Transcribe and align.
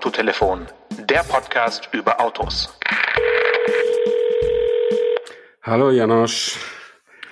Autotelefon, 0.00 0.66
der 1.10 1.22
Podcast 1.24 1.90
über 1.92 2.22
Autos. 2.22 2.74
Hallo 5.60 5.90
Janosch. 5.90 6.56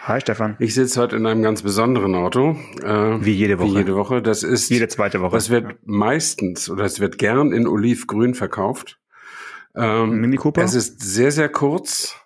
Hi 0.02 0.20
Stefan. 0.20 0.54
Ich 0.58 0.74
sitze 0.74 1.00
heute 1.00 1.16
in 1.16 1.24
einem 1.24 1.42
ganz 1.42 1.62
besonderen 1.62 2.14
Auto. 2.14 2.58
Äh, 2.82 3.24
wie 3.24 3.32
jede 3.32 3.58
Woche. 3.58 3.70
Wie 3.70 3.76
jede 3.78 3.96
Woche. 3.96 4.20
Das 4.20 4.42
ist 4.42 4.68
jede 4.68 4.86
zweite 4.88 5.22
Woche. 5.22 5.34
Das 5.34 5.48
wird 5.48 5.78
meistens 5.86 6.68
oder 6.68 6.84
es 6.84 7.00
wird 7.00 7.16
gern 7.16 7.52
in 7.52 7.66
Olivgrün 7.66 8.34
verkauft. 8.34 9.00
Ähm, 9.74 10.20
Mini 10.20 10.36
Cooper. 10.36 10.62
Es 10.62 10.74
ist 10.74 11.00
sehr 11.00 11.32
sehr 11.32 11.48
kurz. 11.48 12.20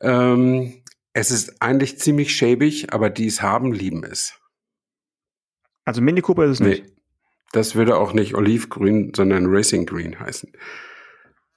Ähm, 0.00 0.84
es 1.14 1.32
ist 1.32 1.60
eigentlich 1.60 1.98
ziemlich 1.98 2.32
schäbig, 2.32 2.92
aber 2.92 3.10
die 3.10 3.26
es 3.26 3.42
haben, 3.42 3.72
lieben 3.72 4.04
es. 4.04 4.38
Also 5.84 6.00
Mini 6.00 6.20
Cooper 6.20 6.44
ist 6.44 6.50
es 6.52 6.60
nicht. 6.60 6.93
Das 7.54 7.76
würde 7.76 7.96
auch 7.96 8.12
nicht 8.12 8.34
Olivgrün, 8.34 9.12
sondern 9.14 9.46
Racing 9.46 9.86
Green 9.86 10.18
heißen. 10.18 10.50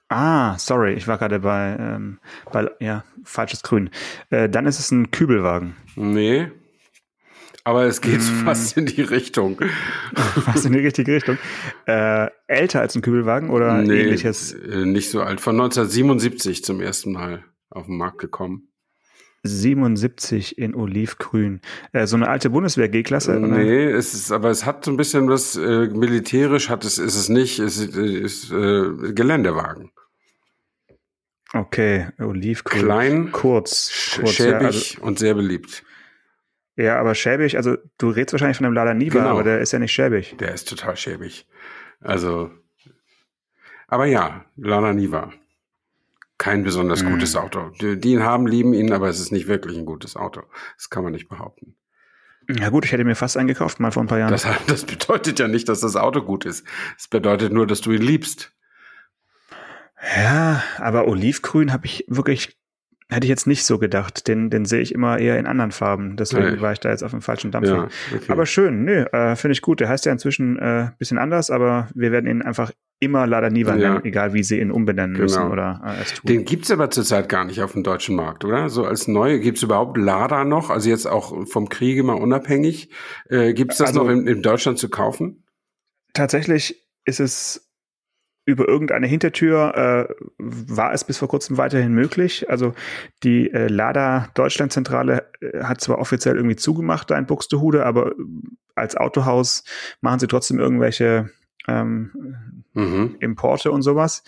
Ah, 0.08 0.56
sorry, 0.56 0.94
ich 0.94 1.08
war 1.08 1.18
gerade 1.18 1.40
bei, 1.40 1.76
ähm, 1.78 2.20
bei, 2.52 2.70
ja, 2.78 3.04
falsches 3.24 3.64
Grün. 3.64 3.90
Äh, 4.30 4.48
dann 4.48 4.66
ist 4.66 4.78
es 4.78 4.92
ein 4.92 5.10
Kübelwagen. 5.10 5.74
Nee. 5.96 6.52
Aber 7.64 7.82
es 7.82 8.00
geht 8.00 8.20
mm. 8.20 8.44
fast 8.44 8.76
in 8.76 8.86
die 8.86 9.02
Richtung. 9.02 9.60
fast 10.44 10.66
in 10.66 10.72
die 10.72 10.78
richtige 10.78 11.16
Richtung. 11.16 11.36
Äh, 11.86 12.28
älter 12.46 12.80
als 12.80 12.94
ein 12.94 13.02
Kübelwagen 13.02 13.50
oder 13.50 13.82
nee, 13.82 14.02
ähnliches? 14.02 14.52
Äh, 14.52 14.86
nicht 14.86 15.10
so 15.10 15.20
alt. 15.20 15.40
Von 15.40 15.56
1977 15.56 16.62
zum 16.62 16.80
ersten 16.80 17.10
Mal 17.10 17.44
auf 17.70 17.86
den 17.86 17.96
Markt 17.96 18.18
gekommen. 18.18 18.67
77 19.42 20.58
in 20.58 20.74
Olivgrün. 20.74 21.60
Äh, 21.92 22.06
so 22.06 22.16
eine 22.16 22.28
alte 22.28 22.50
Bundeswehr-G-Klasse? 22.50 23.38
Nee, 23.40 23.84
es 23.84 24.14
ist, 24.14 24.32
aber 24.32 24.50
es 24.50 24.66
hat 24.66 24.84
so 24.84 24.90
ein 24.90 24.96
bisschen 24.96 25.28
was 25.28 25.56
äh, 25.56 25.88
militärisch, 25.88 26.68
hat 26.68 26.84
es, 26.84 26.98
ist 26.98 27.16
es 27.16 27.28
nicht, 27.28 27.58
es 27.58 27.78
ist, 27.78 27.96
ist 27.96 28.52
äh, 28.52 29.12
Geländewagen. 29.12 29.90
Okay, 31.54 32.08
Olivgrün. 32.18 32.82
Klein, 32.82 33.32
kurz, 33.32 34.16
kurz 34.16 34.32
schäbig 34.32 34.52
ja, 34.52 34.58
also, 34.66 35.02
und 35.02 35.18
sehr 35.18 35.34
beliebt. 35.34 35.82
Ja, 36.76 37.00
aber 37.00 37.14
schäbig, 37.14 37.56
also 37.56 37.76
du 37.96 38.10
redest 38.10 38.34
wahrscheinlich 38.34 38.58
von 38.58 38.64
dem 38.64 38.74
Lada 38.74 38.94
Niva, 38.94 39.20
genau. 39.20 39.30
aber 39.30 39.44
der 39.44 39.60
ist 39.60 39.72
ja 39.72 39.78
nicht 39.78 39.92
schäbig. 39.92 40.36
Der 40.38 40.52
ist 40.52 40.68
total 40.68 40.96
schäbig. 40.96 41.46
Also, 42.00 42.50
aber 43.88 44.06
ja, 44.06 44.44
Lada 44.56 44.92
Niva 44.92 45.32
kein 46.38 46.62
besonders 46.62 47.02
mhm. 47.02 47.10
gutes 47.10 47.36
Auto. 47.36 47.70
Die, 47.80 47.98
die 47.98 48.12
ihn 48.12 48.22
haben, 48.22 48.46
lieben 48.46 48.72
ihn, 48.72 48.92
aber 48.92 49.08
es 49.08 49.20
ist 49.20 49.32
nicht 49.32 49.48
wirklich 49.48 49.76
ein 49.76 49.84
gutes 49.84 50.16
Auto. 50.16 50.42
Das 50.76 50.88
kann 50.88 51.02
man 51.02 51.12
nicht 51.12 51.28
behaupten. 51.28 51.74
Ja 52.48 52.70
gut, 52.70 52.86
ich 52.86 52.92
hätte 52.92 53.04
mir 53.04 53.16
fast 53.16 53.36
eingekauft, 53.36 53.78
mal 53.78 53.90
vor 53.90 54.02
ein 54.02 54.06
paar 54.06 54.18
Jahren. 54.18 54.30
Das, 54.30 54.46
das 54.66 54.84
bedeutet 54.84 55.38
ja 55.38 55.48
nicht, 55.48 55.68
dass 55.68 55.80
das 55.80 55.96
Auto 55.96 56.22
gut 56.22 56.46
ist. 56.46 56.64
Es 56.96 57.08
bedeutet 57.08 57.52
nur, 57.52 57.66
dass 57.66 57.80
du 57.80 57.92
ihn 57.92 58.02
liebst. 58.02 58.52
Ja, 60.16 60.62
aber 60.78 61.08
Olivgrün 61.08 61.72
habe 61.72 61.86
ich 61.86 62.04
wirklich, 62.08 62.56
hätte 63.10 63.26
ich 63.26 63.28
jetzt 63.28 63.48
nicht 63.48 63.64
so 63.64 63.78
gedacht. 63.78 64.28
Den, 64.28 64.48
den 64.48 64.64
sehe 64.64 64.80
ich 64.80 64.94
immer 64.94 65.18
eher 65.18 65.38
in 65.38 65.46
anderen 65.46 65.72
Farben. 65.72 66.16
Deswegen 66.16 66.54
nee. 66.54 66.60
war 66.60 66.72
ich 66.72 66.80
da 66.80 66.90
jetzt 66.90 67.02
auf 67.02 67.10
dem 67.10 67.20
falschen 67.20 67.50
Dampfer. 67.50 67.76
Ja, 67.76 67.88
okay. 68.14 68.32
Aber 68.32 68.46
schön, 68.46 68.84
nö, 68.84 69.02
äh, 69.12 69.34
finde 69.34 69.52
ich 69.52 69.60
gut. 69.60 69.80
Der 69.80 69.88
heißt 69.88 70.06
ja 70.06 70.12
inzwischen 70.12 70.58
äh, 70.58 70.92
bisschen 70.98 71.18
anders, 71.18 71.50
aber 71.50 71.88
wir 71.94 72.12
werden 72.12 72.30
ihn 72.30 72.42
einfach 72.42 72.70
immer 73.00 73.26
Lada 73.26 73.48
Niva 73.50 73.76
ja. 73.76 74.00
egal 74.02 74.34
wie 74.34 74.42
sie 74.42 74.60
ihn 74.60 74.70
umbenennen 74.70 75.14
genau. 75.14 75.24
müssen 75.24 75.50
oder 75.50 75.80
äh, 75.84 76.02
es 76.02 76.14
tun. 76.14 76.26
Den 76.26 76.44
gibt's 76.44 76.70
aber 76.70 76.90
zurzeit 76.90 77.28
gar 77.28 77.44
nicht 77.44 77.62
auf 77.62 77.72
dem 77.72 77.82
deutschen 77.82 78.16
Markt, 78.16 78.44
oder? 78.44 78.68
So 78.68 78.84
als 78.84 79.06
neue, 79.06 79.40
gibt's 79.40 79.62
überhaupt 79.62 79.96
Lada 79.96 80.44
noch? 80.44 80.70
Also 80.70 80.90
jetzt 80.90 81.06
auch 81.06 81.46
vom 81.46 81.68
Kriege 81.68 82.02
mal 82.02 82.14
unabhängig. 82.14 82.90
Äh, 83.28 83.54
gibt's 83.54 83.78
das 83.78 83.88
also, 83.88 84.04
noch 84.04 84.10
in, 84.10 84.26
in 84.26 84.42
Deutschland 84.42 84.78
zu 84.78 84.88
kaufen? 84.88 85.44
Tatsächlich 86.12 86.88
ist 87.04 87.20
es 87.20 87.68
über 88.48 88.66
irgendeine 88.66 89.06
Hintertür 89.06 90.08
äh, 90.08 90.14
war 90.38 90.94
es 90.94 91.04
bis 91.04 91.18
vor 91.18 91.28
kurzem 91.28 91.58
weiterhin 91.58 91.92
möglich. 91.92 92.48
Also 92.48 92.72
die 93.22 93.52
äh, 93.52 93.68
Lada 93.68 94.30
Deutschlandzentrale 94.32 95.30
äh, 95.40 95.64
hat 95.64 95.82
zwar 95.82 95.98
offiziell 95.98 96.36
irgendwie 96.36 96.56
zugemacht 96.56 97.10
da 97.10 97.18
in 97.18 97.26
Buxtehude, 97.26 97.84
aber 97.84 98.14
als 98.74 98.96
Autohaus 98.96 99.64
machen 100.00 100.18
sie 100.18 100.28
trotzdem 100.28 100.58
irgendwelche 100.58 101.28
ähm, 101.68 102.62
mhm. 102.74 103.16
Importe 103.20 103.70
und 103.70 103.82
sowas. 103.82 104.24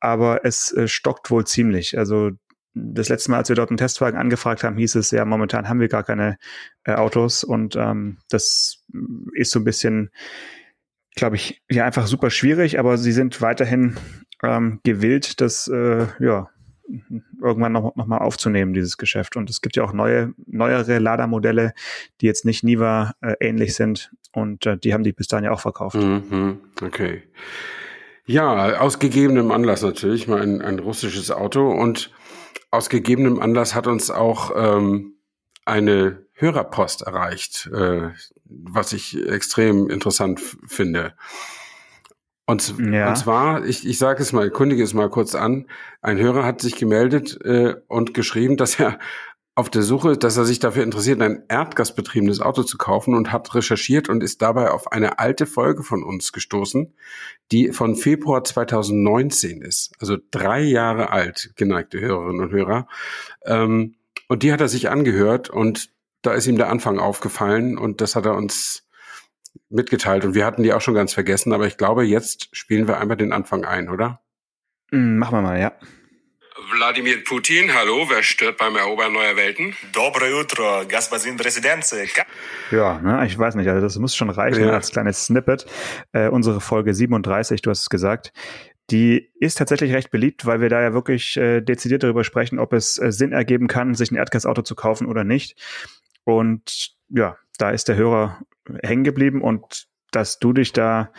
Aber 0.00 0.44
es 0.44 0.72
äh, 0.72 0.88
stockt 0.88 1.30
wohl 1.30 1.46
ziemlich. 1.46 1.98
Also 1.98 2.32
das 2.74 3.08
letzte 3.08 3.30
Mal, 3.30 3.38
als 3.38 3.48
wir 3.48 3.56
dort 3.56 3.70
einen 3.70 3.78
Testwagen 3.78 4.18
angefragt 4.18 4.64
haben, 4.64 4.76
hieß 4.76 4.94
es 4.94 5.10
ja, 5.10 5.24
momentan 5.24 5.68
haben 5.68 5.80
wir 5.80 5.88
gar 5.88 6.04
keine 6.04 6.38
äh, 6.84 6.92
Autos 6.92 7.44
und 7.44 7.76
ähm, 7.76 8.18
das 8.28 8.84
ist 9.34 9.50
so 9.50 9.60
ein 9.60 9.64
bisschen, 9.64 10.10
glaube 11.16 11.36
ich, 11.36 11.62
ja 11.68 11.84
einfach 11.84 12.06
super 12.06 12.30
schwierig, 12.30 12.78
aber 12.78 12.96
sie 12.96 13.12
sind 13.12 13.40
weiterhin 13.40 13.96
ähm, 14.42 14.80
gewillt, 14.84 15.40
das 15.40 15.68
äh, 15.68 16.06
ja 16.20 16.48
irgendwann 17.42 17.72
noch, 17.72 17.94
noch 17.96 18.10
aufzunehmen, 18.10 18.72
dieses 18.72 18.96
Geschäft. 18.98 19.36
Und 19.36 19.50
es 19.50 19.60
gibt 19.60 19.76
ja 19.76 19.84
auch 19.84 19.92
neue, 19.92 20.34
neuere 20.46 20.98
Ladermodelle, 20.98 21.72
die 22.20 22.26
jetzt 22.26 22.44
nicht 22.44 22.64
Niva 22.64 23.14
äh, 23.20 23.34
ähnlich 23.40 23.74
sind. 23.74 24.10
Und 24.32 24.66
äh, 24.66 24.78
die 24.78 24.94
haben 24.94 25.04
die 25.04 25.12
bis 25.12 25.28
dahin 25.28 25.44
ja 25.44 25.50
auch 25.52 25.60
verkauft. 25.60 25.96
Mhm, 25.96 26.60
okay. 26.82 27.22
Ja, 28.26 28.78
aus 28.78 28.98
gegebenem 28.98 29.50
Anlass 29.50 29.82
natürlich, 29.82 30.28
mal 30.28 30.40
ein, 30.40 30.62
ein 30.62 30.78
russisches 30.78 31.30
Auto. 31.30 31.68
Und 31.70 32.12
aus 32.70 32.88
gegebenem 32.88 33.40
Anlass 33.40 33.74
hat 33.74 33.86
uns 33.86 34.10
auch 34.10 34.52
ähm, 34.54 35.14
eine 35.64 36.24
Hörerpost 36.34 37.02
erreicht, 37.02 37.68
äh, 37.74 38.10
was 38.44 38.92
ich 38.92 39.16
extrem 39.26 39.90
interessant 39.90 40.40
finde. 40.66 41.14
Und, 42.50 42.74
ja. 42.92 43.08
und 43.08 43.16
zwar, 43.16 43.64
ich, 43.64 43.86
ich 43.86 43.96
sage 43.98 44.20
es 44.20 44.32
mal, 44.32 44.50
kundige 44.50 44.82
es 44.82 44.92
mal 44.92 45.08
kurz 45.08 45.36
an, 45.36 45.66
ein 46.02 46.18
Hörer 46.18 46.44
hat 46.44 46.60
sich 46.60 46.74
gemeldet 46.74 47.38
äh, 47.44 47.76
und 47.86 48.12
geschrieben, 48.12 48.56
dass 48.56 48.80
er 48.80 48.98
auf 49.54 49.70
der 49.70 49.82
Suche, 49.82 50.16
dass 50.16 50.36
er 50.36 50.44
sich 50.44 50.58
dafür 50.58 50.82
interessiert, 50.82 51.22
ein 51.22 51.44
erdgasbetriebenes 51.48 52.40
Auto 52.40 52.64
zu 52.64 52.76
kaufen 52.76 53.14
und 53.14 53.30
hat 53.30 53.54
recherchiert 53.54 54.08
und 54.08 54.24
ist 54.24 54.42
dabei 54.42 54.72
auf 54.72 54.90
eine 54.90 55.20
alte 55.20 55.46
Folge 55.46 55.84
von 55.84 56.02
uns 56.02 56.32
gestoßen, 56.32 56.92
die 57.52 57.70
von 57.72 57.94
Februar 57.94 58.42
2019 58.42 59.62
ist, 59.62 59.92
also 60.00 60.16
drei 60.32 60.60
Jahre 60.60 61.10
alt, 61.10 61.52
geneigte 61.54 62.00
Hörerinnen 62.00 62.40
und 62.40 62.50
Hörer. 62.50 62.88
Ähm, 63.44 63.94
und 64.26 64.42
die 64.42 64.52
hat 64.52 64.60
er 64.60 64.68
sich 64.68 64.90
angehört 64.90 65.50
und 65.50 65.90
da 66.22 66.32
ist 66.32 66.48
ihm 66.48 66.56
der 66.56 66.68
Anfang 66.68 66.98
aufgefallen 66.98 67.78
und 67.78 68.00
das 68.00 68.16
hat 68.16 68.26
er 68.26 68.34
uns 68.34 68.89
mitgeteilt 69.68 70.24
und 70.24 70.34
wir 70.34 70.44
hatten 70.44 70.62
die 70.62 70.72
auch 70.72 70.80
schon 70.80 70.94
ganz 70.94 71.14
vergessen, 71.14 71.52
aber 71.52 71.66
ich 71.66 71.76
glaube, 71.76 72.04
jetzt 72.04 72.54
spielen 72.56 72.88
wir 72.88 72.98
einmal 72.98 73.16
den 73.16 73.32
Anfang 73.32 73.64
ein, 73.64 73.88
oder? 73.88 74.20
Mm, 74.90 75.18
machen 75.18 75.38
wir 75.38 75.42
mal, 75.42 75.60
ja. 75.60 75.72
Wladimir 76.72 77.24
Putin, 77.24 77.74
hallo, 77.74 78.06
wer 78.08 78.22
stört 78.22 78.58
beim 78.58 78.76
Erobern 78.76 79.12
neuer 79.12 79.34
Welten? 79.36 79.74
Dobre 79.92 80.30
jutro, 80.30 80.82
Gasbasin 80.86 81.38
Residenze. 81.40 82.04
Ja, 82.70 83.00
ne, 83.00 83.26
ich 83.26 83.38
weiß 83.38 83.54
nicht, 83.54 83.68
also 83.68 83.80
das 83.80 83.98
muss 83.98 84.14
schon 84.14 84.30
reichen 84.30 84.64
ja. 84.64 84.72
als 84.72 84.90
kleines 84.90 85.26
Snippet. 85.26 85.66
Äh, 86.12 86.28
unsere 86.28 86.60
Folge 86.60 86.94
37, 86.94 87.62
du 87.62 87.70
hast 87.70 87.82
es 87.82 87.88
gesagt, 87.88 88.32
die 88.90 89.30
ist 89.38 89.58
tatsächlich 89.58 89.92
recht 89.92 90.10
beliebt, 90.10 90.46
weil 90.46 90.60
wir 90.60 90.68
da 90.68 90.82
ja 90.82 90.92
wirklich 90.92 91.36
äh, 91.36 91.60
dezidiert 91.60 92.02
darüber 92.02 92.24
sprechen, 92.24 92.58
ob 92.58 92.72
es 92.72 92.98
äh, 92.98 93.12
Sinn 93.12 93.32
ergeben 93.32 93.68
kann, 93.68 93.94
sich 93.94 94.10
ein 94.10 94.16
Erdgasauto 94.16 94.62
zu 94.62 94.74
kaufen 94.74 95.06
oder 95.06 95.24
nicht. 95.24 95.60
Und 96.24 96.94
ja, 97.08 97.36
da 97.58 97.70
ist 97.70 97.88
der 97.88 97.96
Hörer 97.96 98.40
hängen 98.82 99.04
geblieben 99.04 99.42
und 99.42 99.86
dass 100.12 100.38
du 100.38 100.52
dich 100.52 100.72
da 100.72 101.12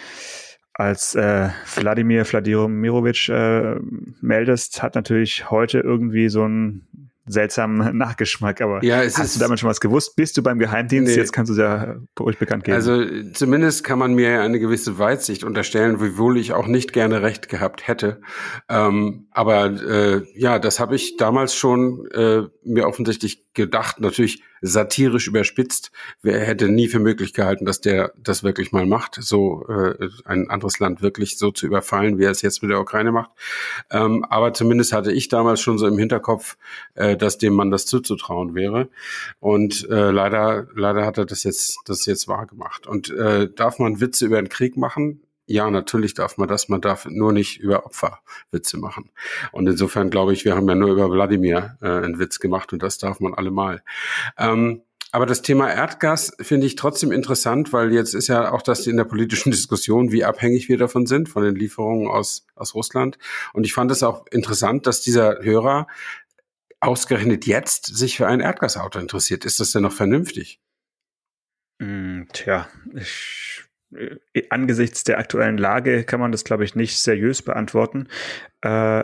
als 0.73 1.15
äh, 1.15 1.49
Wladimir 1.75 2.25
Wladimirovic 2.25 3.29
äh, 3.29 3.75
meldest, 4.21 4.81
hat 4.81 4.95
natürlich 4.95 5.49
heute 5.51 5.79
irgendwie 5.79 6.29
so 6.29 6.45
ein 6.45 7.10
seltsamen 7.25 7.97
Nachgeschmack. 7.97 8.61
Aber 8.61 8.83
ja, 8.83 9.03
es 9.03 9.17
hast 9.17 9.35
du 9.35 9.39
damit 9.39 9.59
schon 9.59 9.69
was 9.69 9.79
gewusst? 9.79 10.15
Bist 10.15 10.37
du 10.37 10.43
beim 10.43 10.59
Geheimdienst? 10.59 11.11
Nee. 11.11 11.17
Jetzt 11.17 11.33
kannst 11.33 11.49
du 11.49 11.53
es 11.53 11.59
ja 11.59 11.95
ruhig 12.19 12.37
bekannt 12.37 12.63
geben. 12.63 12.75
Also 12.75 13.03
zumindest 13.33 13.83
kann 13.83 13.99
man 13.99 14.13
mir 14.13 14.41
eine 14.41 14.59
gewisse 14.59 14.97
Weitsicht 14.97 15.43
unterstellen, 15.43 16.01
wiewohl 16.01 16.37
ich 16.37 16.53
auch 16.53 16.67
nicht 16.67 16.93
gerne 16.93 17.21
recht 17.21 17.49
gehabt 17.49 17.87
hätte. 17.87 18.21
Ähm, 18.69 19.27
aber 19.31 19.65
äh, 19.65 20.23
ja, 20.35 20.59
das 20.59 20.79
habe 20.79 20.95
ich 20.95 21.17
damals 21.17 21.55
schon 21.55 22.07
äh, 22.11 22.43
mir 22.63 22.87
offensichtlich 22.87 23.45
gedacht. 23.53 23.99
Natürlich 23.99 24.43
satirisch 24.61 25.27
überspitzt. 25.27 25.91
Wer 26.21 26.39
hätte 26.39 26.69
nie 26.69 26.87
für 26.87 26.99
möglich 26.99 27.33
gehalten, 27.33 27.65
dass 27.65 27.81
der 27.81 28.13
das 28.17 28.43
wirklich 28.43 28.71
mal 28.71 28.85
macht, 28.85 29.17
so 29.19 29.65
äh, 29.67 30.07
ein 30.25 30.49
anderes 30.49 30.79
Land 30.79 31.01
wirklich 31.01 31.37
so 31.37 31.51
zu 31.51 31.65
überfallen, 31.65 32.19
wie 32.19 32.25
er 32.25 32.31
es 32.31 32.43
jetzt 32.43 32.61
mit 32.61 32.71
der 32.71 32.79
Ukraine 32.79 33.11
macht. 33.11 33.31
Ähm, 33.89 34.23
aber 34.29 34.53
zumindest 34.53 34.93
hatte 34.93 35.11
ich 35.11 35.29
damals 35.29 35.61
schon 35.61 35.77
so 35.77 35.87
im 35.87 35.97
Hinterkopf, 35.97 36.57
äh, 36.93 37.10
dass 37.15 37.37
dem 37.37 37.53
Mann 37.53 37.71
das 37.71 37.85
zuzutrauen 37.85 38.55
wäre. 38.55 38.89
Und 39.39 39.87
äh, 39.89 40.11
leider, 40.11 40.67
leider 40.75 41.05
hat 41.05 41.17
er 41.17 41.25
das 41.25 41.43
jetzt, 41.43 41.79
das 41.85 42.05
jetzt 42.05 42.27
wahr. 42.27 42.47
Und 42.87 43.09
äh, 43.09 43.49
darf 43.53 43.79
man 43.79 43.99
Witze 43.99 44.25
über 44.25 44.41
den 44.41 44.49
Krieg 44.49 44.77
machen? 44.77 45.21
ja, 45.51 45.69
natürlich 45.69 46.13
darf 46.13 46.37
man 46.37 46.47
das, 46.47 46.69
man 46.69 46.81
darf 46.81 47.05
nur 47.05 47.33
nicht 47.33 47.59
über 47.59 47.85
Opfer 47.85 48.19
Witze 48.51 48.77
machen. 48.77 49.09
Und 49.51 49.67
insofern 49.67 50.09
glaube 50.09 50.33
ich, 50.33 50.45
wir 50.45 50.55
haben 50.55 50.67
ja 50.69 50.75
nur 50.75 50.91
über 50.91 51.11
Wladimir 51.11 51.77
äh, 51.81 51.87
einen 51.87 52.19
Witz 52.19 52.39
gemacht 52.39 52.71
und 52.73 52.81
das 52.81 52.97
darf 52.97 53.19
man 53.19 53.33
allemal. 53.33 53.83
Ähm, 54.37 54.81
Aber 55.11 55.25
das 55.25 55.41
Thema 55.41 55.69
Erdgas 55.69 56.31
finde 56.39 56.67
ich 56.67 56.75
trotzdem 56.77 57.11
interessant, 57.11 57.73
weil 57.73 57.91
jetzt 57.91 58.13
ist 58.15 58.29
ja 58.29 58.53
auch 58.53 58.61
das 58.61 58.87
in 58.87 58.95
der 58.95 59.03
politischen 59.03 59.51
Diskussion, 59.51 60.13
wie 60.13 60.23
abhängig 60.23 60.69
wir 60.69 60.77
davon 60.77 61.05
sind, 61.05 61.27
von 61.27 61.43
den 61.43 61.55
Lieferungen 61.55 62.07
aus, 62.07 62.45
aus 62.55 62.73
Russland. 62.73 63.17
Und 63.51 63.65
ich 63.65 63.73
fand 63.73 63.91
es 63.91 64.03
auch 64.03 64.25
interessant, 64.31 64.87
dass 64.87 65.01
dieser 65.01 65.43
Hörer 65.43 65.87
ausgerechnet 66.81 67.45
jetzt 67.45 67.85
sich 67.85 68.17
für 68.17 68.27
ein 68.27 68.41
Erdgasauto 68.41 68.99
interessiert. 68.99 69.45
Ist 69.45 69.59
das 69.59 69.71
denn 69.71 69.83
noch 69.83 69.93
vernünftig? 69.93 70.59
Mm, 71.79 72.23
tja, 72.33 72.67
ich, 72.95 73.63
äh, 73.95 74.17
angesichts 74.49 75.03
der 75.03 75.19
aktuellen 75.19 75.57
Lage 75.57 76.03
kann 76.03 76.19
man 76.19 76.31
das, 76.31 76.43
glaube 76.43 76.63
ich, 76.63 76.75
nicht 76.75 76.99
seriös 76.99 77.41
beantworten. 77.41 78.07
Äh, 78.61 79.03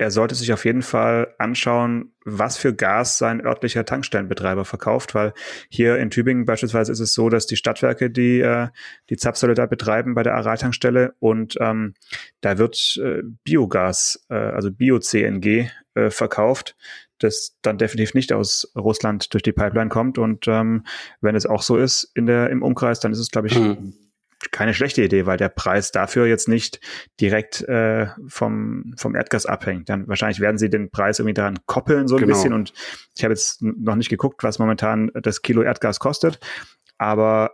er 0.00 0.12
sollte 0.12 0.36
sich 0.36 0.52
auf 0.52 0.64
jeden 0.64 0.82
Fall 0.82 1.34
anschauen, 1.38 2.12
was 2.24 2.56
für 2.56 2.72
Gas 2.72 3.18
sein 3.18 3.44
örtlicher 3.44 3.84
Tankstellenbetreiber 3.84 4.64
verkauft, 4.64 5.14
weil 5.16 5.32
hier 5.68 5.98
in 5.98 6.10
Tübingen 6.10 6.44
beispielsweise 6.44 6.92
ist 6.92 7.00
es 7.00 7.14
so, 7.14 7.28
dass 7.28 7.46
die 7.46 7.56
Stadtwerke 7.56 8.08
die, 8.08 8.40
äh, 8.40 8.68
die 9.10 9.16
Zapfsäule 9.16 9.54
da 9.54 9.66
betreiben 9.66 10.14
bei 10.14 10.22
der 10.22 10.36
Aral-Tankstelle 10.36 11.14
und 11.18 11.56
ähm, 11.60 11.94
da 12.42 12.58
wird 12.58 12.96
äh, 13.02 13.22
Biogas, 13.42 14.24
äh, 14.30 14.34
also 14.34 14.70
Bio-CNG 14.70 15.68
äh, 15.94 16.10
verkauft 16.10 16.76
das 17.18 17.56
dann 17.62 17.78
definitiv 17.78 18.14
nicht 18.14 18.32
aus 18.32 18.70
Russland 18.76 19.32
durch 19.32 19.42
die 19.42 19.52
Pipeline 19.52 19.88
kommt. 19.88 20.18
Und 20.18 20.46
ähm, 20.48 20.84
wenn 21.20 21.34
es 21.34 21.46
auch 21.46 21.62
so 21.62 21.76
ist 21.76 22.10
in 22.14 22.26
der, 22.26 22.50
im 22.50 22.62
Umkreis, 22.62 23.00
dann 23.00 23.12
ist 23.12 23.18
es, 23.18 23.30
glaube 23.30 23.48
ich, 23.48 23.58
mhm. 23.58 23.94
keine 24.50 24.74
schlechte 24.74 25.02
Idee, 25.02 25.26
weil 25.26 25.36
der 25.36 25.48
Preis 25.48 25.92
dafür 25.92 26.26
jetzt 26.26 26.48
nicht 26.48 26.80
direkt 27.20 27.62
äh, 27.62 28.08
vom, 28.26 28.94
vom 28.96 29.14
Erdgas 29.14 29.46
abhängt. 29.46 29.88
Dann 29.88 30.08
wahrscheinlich 30.08 30.40
werden 30.40 30.58
sie 30.58 30.70
den 30.70 30.90
Preis 30.90 31.18
irgendwie 31.18 31.34
daran 31.34 31.58
koppeln, 31.66 32.08
so 32.08 32.16
ein 32.16 32.20
genau. 32.20 32.34
bisschen. 32.34 32.52
Und 32.52 32.72
ich 33.16 33.24
habe 33.24 33.32
jetzt 33.32 33.62
noch 33.62 33.96
nicht 33.96 34.10
geguckt, 34.10 34.42
was 34.42 34.58
momentan 34.58 35.10
das 35.14 35.42
Kilo 35.42 35.62
Erdgas 35.62 36.00
kostet. 36.00 36.38
Aber 36.98 37.52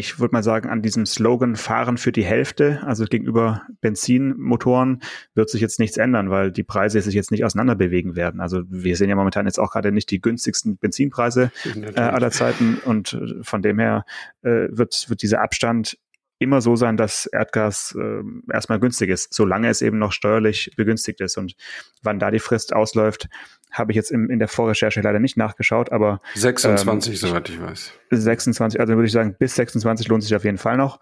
ich 0.00 0.18
würde 0.18 0.32
mal 0.32 0.42
sagen, 0.42 0.68
an 0.68 0.82
diesem 0.82 1.06
Slogan 1.06 1.54
Fahren 1.54 1.98
für 1.98 2.10
die 2.10 2.24
Hälfte, 2.24 2.80
also 2.84 3.04
gegenüber 3.04 3.62
Benzinmotoren, 3.80 5.02
wird 5.34 5.50
sich 5.50 5.60
jetzt 5.60 5.78
nichts 5.78 5.98
ändern, 5.98 6.30
weil 6.30 6.50
die 6.50 6.64
Preise 6.64 7.00
sich 7.00 7.14
jetzt 7.14 7.30
nicht 7.30 7.44
auseinander 7.44 7.76
bewegen 7.76 8.16
werden. 8.16 8.40
Also 8.40 8.62
wir 8.68 8.96
sehen 8.96 9.10
ja 9.10 9.14
momentan 9.14 9.46
jetzt 9.46 9.60
auch 9.60 9.70
gerade 9.70 9.92
nicht 9.92 10.10
die 10.10 10.20
günstigsten 10.20 10.78
Benzinpreise 10.78 11.52
äh, 11.94 12.00
aller 12.00 12.30
Zeiten 12.30 12.78
und 12.84 13.12
äh, 13.12 13.44
von 13.44 13.62
dem 13.62 13.78
her 13.78 14.04
äh, 14.42 14.68
wird, 14.70 15.08
wird 15.08 15.22
dieser 15.22 15.42
Abstand 15.42 15.98
immer 16.40 16.60
so 16.60 16.74
sein, 16.74 16.96
dass 16.96 17.26
Erdgas 17.26 17.96
äh, 18.00 18.22
erstmal 18.52 18.80
günstig 18.80 19.10
ist, 19.10 19.32
solange 19.32 19.68
es 19.68 19.82
eben 19.82 19.98
noch 19.98 20.12
steuerlich 20.12 20.72
begünstigt 20.76 21.20
ist. 21.20 21.36
Und 21.36 21.54
wann 22.02 22.18
da 22.18 22.30
die 22.30 22.38
Frist 22.38 22.74
ausläuft, 22.74 23.28
habe 23.70 23.92
ich 23.92 23.96
jetzt 23.96 24.10
im, 24.10 24.30
in 24.30 24.38
der 24.38 24.48
Vorrecherche 24.48 25.00
leider 25.02 25.20
nicht 25.20 25.36
nachgeschaut, 25.36 25.92
aber 25.92 26.20
26, 26.34 27.12
ähm, 27.22 27.28
soweit 27.28 27.48
ich 27.48 27.60
weiß. 27.60 27.92
26, 28.10 28.80
also 28.80 28.94
würde 28.94 29.06
ich 29.06 29.12
sagen, 29.12 29.36
bis 29.38 29.54
26 29.54 30.08
lohnt 30.08 30.22
sich 30.22 30.34
auf 30.34 30.44
jeden 30.44 30.58
Fall 30.58 30.76
noch. 30.76 30.98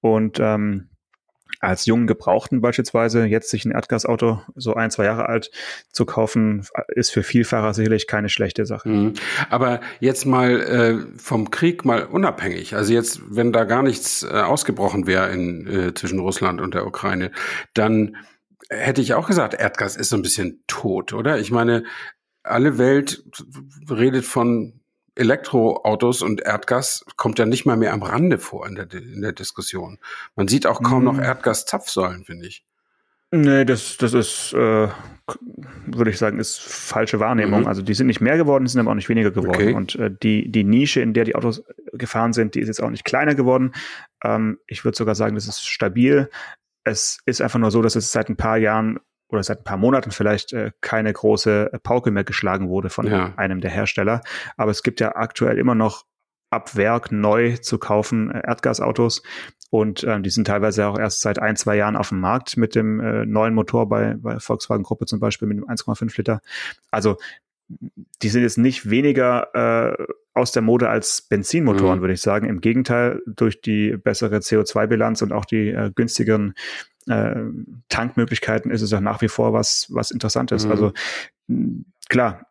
Und 0.00 0.38
ähm, 0.40 0.88
als 1.60 1.86
jungen 1.86 2.06
Gebrauchten 2.06 2.60
beispielsweise 2.60 3.24
jetzt 3.24 3.50
sich 3.50 3.64
ein 3.64 3.72
Erdgasauto 3.72 4.42
so 4.54 4.74
ein, 4.74 4.90
zwei 4.90 5.04
Jahre 5.04 5.28
alt 5.28 5.50
zu 5.90 6.04
kaufen, 6.04 6.66
ist 6.88 7.10
für 7.10 7.22
Vielfahrer 7.22 7.74
sicherlich 7.74 8.06
keine 8.06 8.28
schlechte 8.28 8.66
Sache. 8.66 8.88
Mhm. 8.88 9.14
Aber 9.50 9.80
jetzt 10.00 10.26
mal 10.26 10.60
äh, 10.60 11.18
vom 11.18 11.50
Krieg 11.50 11.84
mal 11.84 12.04
unabhängig. 12.04 12.74
Also 12.74 12.92
jetzt, 12.92 13.20
wenn 13.28 13.52
da 13.52 13.64
gar 13.64 13.82
nichts 13.82 14.22
äh, 14.22 14.40
ausgebrochen 14.40 15.06
wäre 15.06 15.30
in, 15.30 15.66
äh, 15.66 15.94
zwischen 15.94 16.18
Russland 16.18 16.60
und 16.60 16.74
der 16.74 16.86
Ukraine, 16.86 17.30
dann 17.74 18.16
hätte 18.68 19.00
ich 19.00 19.14
auch 19.14 19.26
gesagt, 19.26 19.54
Erdgas 19.54 19.96
ist 19.96 20.08
so 20.08 20.16
ein 20.16 20.22
bisschen 20.22 20.62
tot, 20.66 21.12
oder? 21.12 21.38
Ich 21.38 21.50
meine, 21.50 21.84
alle 22.42 22.78
Welt 22.78 23.24
redet 23.90 24.24
von 24.24 24.80
Elektroautos 25.16 26.22
und 26.22 26.42
Erdgas 26.42 27.04
kommt 27.16 27.38
ja 27.38 27.46
nicht 27.46 27.66
mal 27.66 27.76
mehr 27.76 27.92
am 27.92 28.02
Rande 28.02 28.38
vor 28.38 28.66
in 28.66 28.74
der, 28.74 28.92
in 28.92 29.22
der 29.22 29.32
Diskussion. 29.32 29.98
Man 30.36 30.46
sieht 30.46 30.66
auch 30.66 30.82
kaum 30.82 31.04
noch 31.04 31.16
hm. 31.16 31.22
Erdgas-Zapfsäulen, 31.22 32.24
finde 32.24 32.46
ich. 32.46 32.64
Nee, 33.32 33.64
das, 33.64 33.96
das 33.96 34.14
ist, 34.14 34.52
äh, 34.52 34.88
würde 35.86 36.10
ich 36.10 36.18
sagen, 36.18 36.38
ist 36.38 36.60
falsche 36.60 37.18
Wahrnehmung. 37.18 37.62
Mhm. 37.62 37.66
Also 37.66 37.82
die 37.82 37.94
sind 37.94 38.06
nicht 38.06 38.20
mehr 38.20 38.36
geworden, 38.36 38.66
sind 38.66 38.80
aber 38.80 38.92
auch 38.92 38.94
nicht 38.94 39.08
weniger 39.08 39.32
geworden. 39.32 39.50
Okay. 39.50 39.74
Und 39.74 39.96
äh, 39.96 40.10
die, 40.22 40.50
die 40.50 40.62
Nische, 40.62 41.00
in 41.00 41.12
der 41.12 41.24
die 41.24 41.34
Autos 41.34 41.64
gefahren 41.92 42.32
sind, 42.32 42.54
die 42.54 42.60
ist 42.60 42.68
jetzt 42.68 42.80
auch 42.80 42.90
nicht 42.90 43.04
kleiner 43.04 43.34
geworden. 43.34 43.72
Ähm, 44.22 44.58
ich 44.68 44.84
würde 44.84 44.96
sogar 44.96 45.16
sagen, 45.16 45.34
das 45.34 45.48
ist 45.48 45.66
stabil. 45.66 46.30
Es 46.84 47.18
ist 47.26 47.42
einfach 47.42 47.58
nur 47.58 47.72
so, 47.72 47.82
dass 47.82 47.96
es 47.96 48.12
seit 48.12 48.28
ein 48.28 48.36
paar 48.36 48.58
Jahren 48.58 49.00
oder 49.28 49.42
seit 49.42 49.60
ein 49.60 49.64
paar 49.64 49.76
Monaten 49.76 50.10
vielleicht 50.10 50.52
äh, 50.52 50.72
keine 50.80 51.12
große 51.12 51.70
Pauke 51.82 52.10
mehr 52.10 52.24
geschlagen 52.24 52.68
wurde 52.68 52.90
von 52.90 53.06
ja. 53.06 53.32
einem 53.36 53.60
der 53.60 53.70
Hersteller. 53.70 54.20
Aber 54.56 54.70
es 54.70 54.82
gibt 54.82 55.00
ja 55.00 55.16
aktuell 55.16 55.58
immer 55.58 55.74
noch 55.74 56.04
ab 56.50 56.76
Werk 56.76 57.10
neu 57.10 57.56
zu 57.56 57.78
kaufen 57.78 58.30
äh, 58.30 58.42
Erdgasautos 58.46 59.22
und 59.70 60.04
ähm, 60.04 60.22
die 60.22 60.30
sind 60.30 60.46
teilweise 60.46 60.86
auch 60.86 60.98
erst 60.98 61.20
seit 61.20 61.40
ein, 61.40 61.56
zwei 61.56 61.76
Jahren 61.76 61.96
auf 61.96 62.10
dem 62.10 62.20
Markt 62.20 62.56
mit 62.56 62.74
dem 62.74 63.00
äh, 63.00 63.26
neuen 63.26 63.54
Motor 63.54 63.88
bei, 63.88 64.14
bei 64.16 64.38
Volkswagen 64.38 64.84
Gruppe 64.84 65.06
zum 65.06 65.20
Beispiel 65.20 65.48
mit 65.48 65.58
dem 65.58 65.66
1,5 65.66 66.16
Liter. 66.16 66.40
Also 66.90 67.16
die 68.22 68.28
sind 68.28 68.42
jetzt 68.42 68.58
nicht 68.58 68.88
weniger 68.88 69.96
äh, 69.98 70.06
aus 70.34 70.52
der 70.52 70.62
Mode 70.62 70.88
als 70.88 71.22
Benzinmotoren, 71.22 71.98
mhm. 71.98 72.02
würde 72.02 72.14
ich 72.14 72.20
sagen. 72.20 72.48
Im 72.48 72.60
Gegenteil, 72.60 73.22
durch 73.26 73.60
die 73.60 73.96
bessere 73.96 74.36
CO2-Bilanz 74.36 75.22
und 75.22 75.32
auch 75.32 75.44
die 75.44 75.70
äh, 75.70 75.90
günstigeren 75.92 76.54
äh, 77.08 77.42
Tankmöglichkeiten 77.88 78.70
ist 78.70 78.82
es 78.82 78.92
auch 78.92 79.00
nach 79.00 79.22
wie 79.22 79.28
vor 79.28 79.52
was, 79.52 79.86
was 79.90 80.10
Interessantes. 80.10 80.64
Mhm. 80.64 80.70
Also 80.70 80.92
klar, 82.08 82.46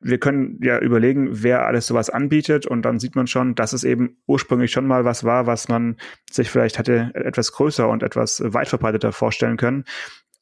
wir 0.00 0.18
können 0.18 0.60
ja 0.62 0.78
überlegen, 0.78 1.42
wer 1.42 1.66
alles 1.66 1.86
sowas 1.86 2.10
anbietet 2.10 2.66
und 2.66 2.82
dann 2.82 3.00
sieht 3.00 3.16
man 3.16 3.26
schon, 3.26 3.54
dass 3.54 3.72
es 3.72 3.82
eben 3.84 4.16
ursprünglich 4.26 4.70
schon 4.70 4.86
mal 4.86 5.04
was 5.04 5.24
war, 5.24 5.46
was 5.46 5.68
man 5.68 5.96
sich 6.30 6.50
vielleicht 6.50 6.78
hätte 6.78 7.10
etwas 7.14 7.52
größer 7.52 7.88
und 7.88 8.02
etwas 8.02 8.40
weit 8.44 8.68
verbreiteter 8.68 9.12
vorstellen 9.12 9.56
können. 9.56 9.84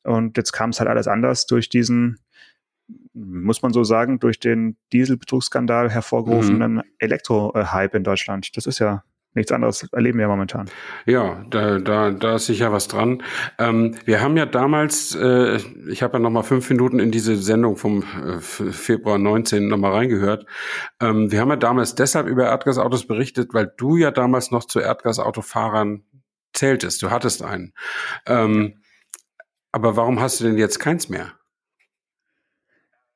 Und 0.02 0.36
jetzt 0.36 0.52
kam 0.52 0.70
es 0.70 0.78
halt 0.78 0.88
alles 0.90 1.08
anders 1.08 1.46
durch 1.46 1.68
diesen, 1.68 2.18
muss 3.14 3.62
man 3.62 3.72
so 3.72 3.82
sagen, 3.82 4.20
durch 4.20 4.38
den 4.38 4.76
Dieselbetrugsskandal 4.92 5.90
hervorgerufenen 5.90 6.74
mhm. 6.74 6.82
Elektro-Hype 6.98 7.94
in 7.94 8.04
Deutschland. 8.04 8.56
Das 8.56 8.66
ist 8.66 8.78
ja 8.78 9.04
nichts 9.36 9.52
anderes 9.52 9.86
erleben 9.92 10.18
wir 10.18 10.28
momentan. 10.28 10.68
Ja, 11.04 11.44
da, 11.50 11.78
da, 11.78 12.10
da 12.10 12.34
ist 12.36 12.46
sicher 12.46 12.72
was 12.72 12.88
dran. 12.88 13.22
Ähm, 13.58 13.94
wir 14.04 14.20
haben 14.20 14.36
ja 14.36 14.46
damals, 14.46 15.14
äh, 15.14 15.58
ich 15.88 16.02
habe 16.02 16.14
ja 16.14 16.18
noch 16.18 16.30
mal 16.30 16.42
fünf 16.42 16.68
Minuten 16.70 16.98
in 16.98 17.10
diese 17.10 17.36
Sendung 17.36 17.76
vom 17.76 18.02
äh, 18.02 18.40
Februar 18.40 19.18
19 19.18 19.68
noch 19.68 19.78
mal 19.78 19.92
reingehört. 19.92 20.46
Ähm, 21.00 21.30
wir 21.30 21.40
haben 21.40 21.50
ja 21.50 21.56
damals 21.56 21.94
deshalb 21.94 22.26
über 22.26 22.46
Erdgasautos 22.46 23.06
berichtet, 23.06 23.54
weil 23.54 23.72
du 23.76 23.96
ja 23.96 24.10
damals 24.10 24.50
noch 24.50 24.64
zu 24.64 24.80
Erdgasautofahrern 24.80 26.02
zähltest. 26.52 27.02
Du 27.02 27.10
hattest 27.10 27.42
einen. 27.42 27.72
Ähm, 28.26 28.80
aber 29.72 29.96
warum 29.96 30.20
hast 30.20 30.40
du 30.40 30.44
denn 30.44 30.58
jetzt 30.58 30.78
keins 30.78 31.08
mehr? 31.08 31.34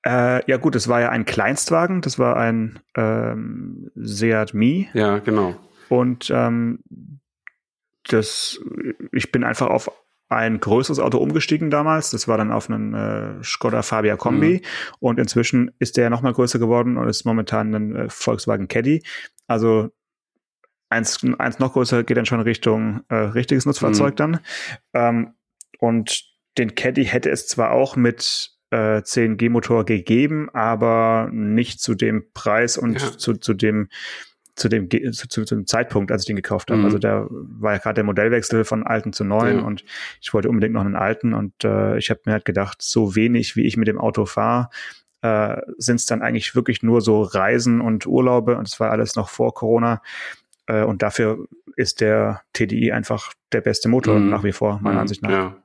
Äh, 0.04 0.48
ja 0.50 0.56
gut, 0.56 0.76
es 0.76 0.88
war 0.88 1.00
ja 1.00 1.10
ein 1.10 1.24
Kleinstwagen, 1.24 2.00
das 2.00 2.18
war 2.18 2.36
ein 2.36 2.80
ähm, 2.96 3.90
Seat 3.96 4.54
Mi. 4.54 4.88
Ja, 4.94 5.18
genau. 5.18 5.54
Und 5.90 6.30
ähm, 6.32 6.78
das, 8.04 8.60
ich 9.12 9.30
bin 9.32 9.44
einfach 9.44 9.66
auf 9.66 9.90
ein 10.28 10.60
größeres 10.60 11.00
Auto 11.00 11.18
umgestiegen 11.18 11.70
damals. 11.70 12.10
Das 12.10 12.28
war 12.28 12.38
dann 12.38 12.52
auf 12.52 12.70
einen 12.70 12.94
äh, 12.94 13.42
Skoda 13.42 13.82
Fabia 13.82 14.16
Kombi. 14.16 14.62
Mhm. 14.62 14.96
Und 15.00 15.18
inzwischen 15.18 15.72
ist 15.80 15.96
der 15.96 16.08
noch 16.08 16.22
mal 16.22 16.32
größer 16.32 16.60
geworden 16.60 16.96
und 16.96 17.08
ist 17.08 17.24
momentan 17.24 17.74
ein 17.74 17.96
äh, 17.96 18.08
Volkswagen 18.08 18.68
Caddy. 18.68 19.02
Also 19.48 19.90
eins, 20.88 21.18
eins 21.38 21.58
noch 21.58 21.72
größer 21.72 22.04
geht 22.04 22.16
dann 22.16 22.26
schon 22.26 22.40
Richtung 22.40 23.00
äh, 23.08 23.16
richtiges 23.16 23.66
Nutzfahrzeug 23.66 24.12
mhm. 24.12 24.16
dann. 24.16 24.40
Ähm, 24.94 25.34
und 25.80 26.24
den 26.56 26.76
Caddy 26.76 27.06
hätte 27.06 27.30
es 27.30 27.48
zwar 27.48 27.72
auch 27.72 27.96
mit 27.96 28.52
äh, 28.70 28.98
10G-Motor 28.98 29.84
gegeben, 29.84 30.48
aber 30.52 31.28
nicht 31.32 31.80
zu 31.80 31.96
dem 31.96 32.32
Preis 32.32 32.78
und 32.78 33.02
ja. 33.02 33.18
zu, 33.18 33.34
zu 33.34 33.54
dem 33.54 33.88
zu 34.54 34.68
dem, 34.68 34.88
zu, 34.90 35.28
zu, 35.28 35.44
dem 35.44 35.66
Zeitpunkt, 35.66 36.12
als 36.12 36.22
ich 36.22 36.26
den 36.26 36.36
gekauft 36.36 36.70
habe. 36.70 36.80
Mhm. 36.80 36.84
Also 36.86 36.98
da 36.98 37.26
war 37.30 37.72
ja 37.72 37.78
gerade 37.78 37.94
der 37.94 38.04
Modellwechsel 38.04 38.64
von 38.64 38.82
alten 38.84 39.12
zu 39.12 39.24
neuen 39.24 39.58
ja. 39.58 39.64
und 39.64 39.84
ich 40.20 40.32
wollte 40.34 40.48
unbedingt 40.48 40.74
noch 40.74 40.84
einen 40.84 40.96
alten 40.96 41.34
und 41.34 41.64
äh, 41.64 41.98
ich 41.98 42.10
habe 42.10 42.20
mir 42.26 42.32
halt 42.32 42.44
gedacht, 42.44 42.82
so 42.82 43.16
wenig 43.16 43.56
wie 43.56 43.66
ich 43.66 43.76
mit 43.76 43.88
dem 43.88 43.98
Auto 43.98 44.26
fahre, 44.26 44.68
äh, 45.22 45.56
sind 45.76 45.96
es 45.96 46.06
dann 46.06 46.22
eigentlich 46.22 46.54
wirklich 46.54 46.82
nur 46.82 47.00
so 47.00 47.22
Reisen 47.22 47.80
und 47.80 48.06
Urlaube 48.06 48.56
und 48.56 48.66
es 48.66 48.80
war 48.80 48.90
alles 48.90 49.16
noch 49.16 49.28
vor 49.28 49.54
Corona. 49.54 50.02
Äh, 50.66 50.84
und 50.84 51.02
dafür 51.02 51.46
ist 51.76 52.00
der 52.00 52.42
TDI 52.52 52.92
einfach 52.92 53.32
der 53.52 53.60
beste 53.60 53.88
Motor 53.88 54.18
mhm. 54.18 54.30
nach 54.30 54.44
wie 54.44 54.52
vor, 54.52 54.78
meiner 54.82 54.96
mhm. 54.96 55.00
Ansicht 55.00 55.22
nach. 55.22 55.30
Ja. 55.30 55.56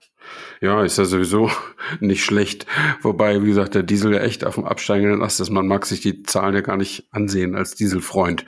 Ja, 0.62 0.84
ist 0.84 0.98
ja 0.98 1.05
sowieso 1.05 1.51
nicht 2.00 2.24
schlecht. 2.24 2.65
Wobei, 3.01 3.41
wie 3.41 3.48
gesagt, 3.48 3.75
der 3.75 3.84
Diesel 3.84 4.13
ja 4.13 4.20
echt 4.20 4.46
auf 4.46 4.55
dem 4.55 4.65
absteigenden 4.65 5.22
Ast 5.22 5.39
ist. 5.39 5.50
Man 5.50 5.67
mag 5.67 5.86
sich 5.86 6.01
die 6.01 6.24
Zahlen 6.24 6.55
ja 6.55 6.62
gar 6.62 6.77
nicht 6.77 7.08
ansehen 7.12 7.55
als 7.55 7.75
Dieselfreund. 7.75 8.46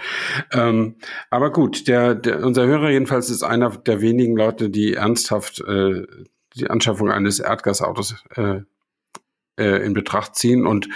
Ähm, 0.52 0.96
aber 1.30 1.52
gut, 1.52 1.88
der, 1.88 2.16
der, 2.16 2.44
unser 2.44 2.66
Hörer 2.66 2.90
jedenfalls 2.90 3.30
ist 3.30 3.44
einer 3.44 3.70
der 3.70 4.02
wenigen 4.02 4.36
Leute, 4.36 4.70
die 4.70 4.94
ernsthaft 4.94 5.62
äh, 5.62 6.06
die 6.56 6.70
Anschaffung 6.70 7.12
eines 7.12 7.40
Erdgasautos 7.40 8.16
äh, 8.36 8.62
äh, 9.58 9.86
in 9.86 9.94
Betracht 9.94 10.36
ziehen. 10.36 10.66
Und 10.66 10.88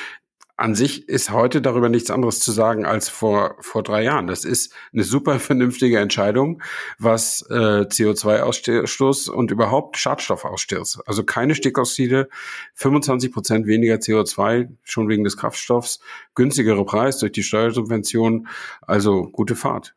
an 0.62 0.76
sich 0.76 1.10
ist 1.10 1.32
heute 1.32 1.62
darüber 1.62 1.90
nichts 1.90 2.12
anderes 2.12 2.40
zu 2.40 2.52
sagen 2.52 2.86
als 2.86 3.10
vor, 3.10 3.56
vor 3.60 3.84
drei 3.84 4.04
Jahren. 4.04 4.28
Das 4.28 4.46
ist 4.46 4.74
eine 4.94 5.04
super 5.04 5.40
vernünftige 5.40 6.00
Entscheidung, 6.00 6.62
was 7.00 7.46
äh, 7.50 7.54
CO2-Ausstoß 7.82 9.30
und 9.30 9.52
überhaupt 9.52 9.98
Schadstoffausstoß. 9.98 11.02
Also 11.08 11.24
keine 11.24 11.56
Stickoxide, 11.56 12.30
25 12.76 13.32
Prozent 13.32 13.66
weniger 13.66 13.96
CO2, 13.96 14.70
schon 14.84 15.10
wegen 15.10 15.24
des 15.24 15.36
Kraftstoffs, 15.36 16.00
günstigere 16.36 16.86
Preis 16.86 17.18
durch 17.18 17.32
die 17.32 17.44
Steuersubvention. 17.44 18.48
Also 18.82 19.24
gute 19.32 19.56
Fahrt. 19.56 19.96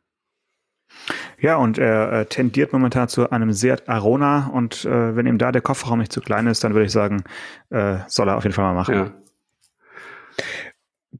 Ja, 1.39 1.57
und 1.57 1.77
er 1.77 2.11
äh, 2.11 2.25
tendiert 2.25 2.73
momentan 2.73 3.07
zu 3.07 3.29
einem 3.29 3.51
Seat 3.51 3.87
Arona 3.87 4.47
und 4.47 4.85
äh, 4.85 5.15
wenn 5.15 5.27
ihm 5.27 5.37
da 5.37 5.51
der 5.51 5.61
Kofferraum 5.61 5.99
nicht 5.99 6.11
zu 6.11 6.21
klein 6.21 6.47
ist, 6.47 6.63
dann 6.63 6.73
würde 6.73 6.85
ich 6.85 6.91
sagen, 6.91 7.23
äh, 7.69 7.97
soll 8.07 8.29
er 8.29 8.37
auf 8.37 8.43
jeden 8.43 8.55
Fall 8.55 8.65
mal 8.65 8.73
machen. 8.73 8.95
Ja. 8.95 9.24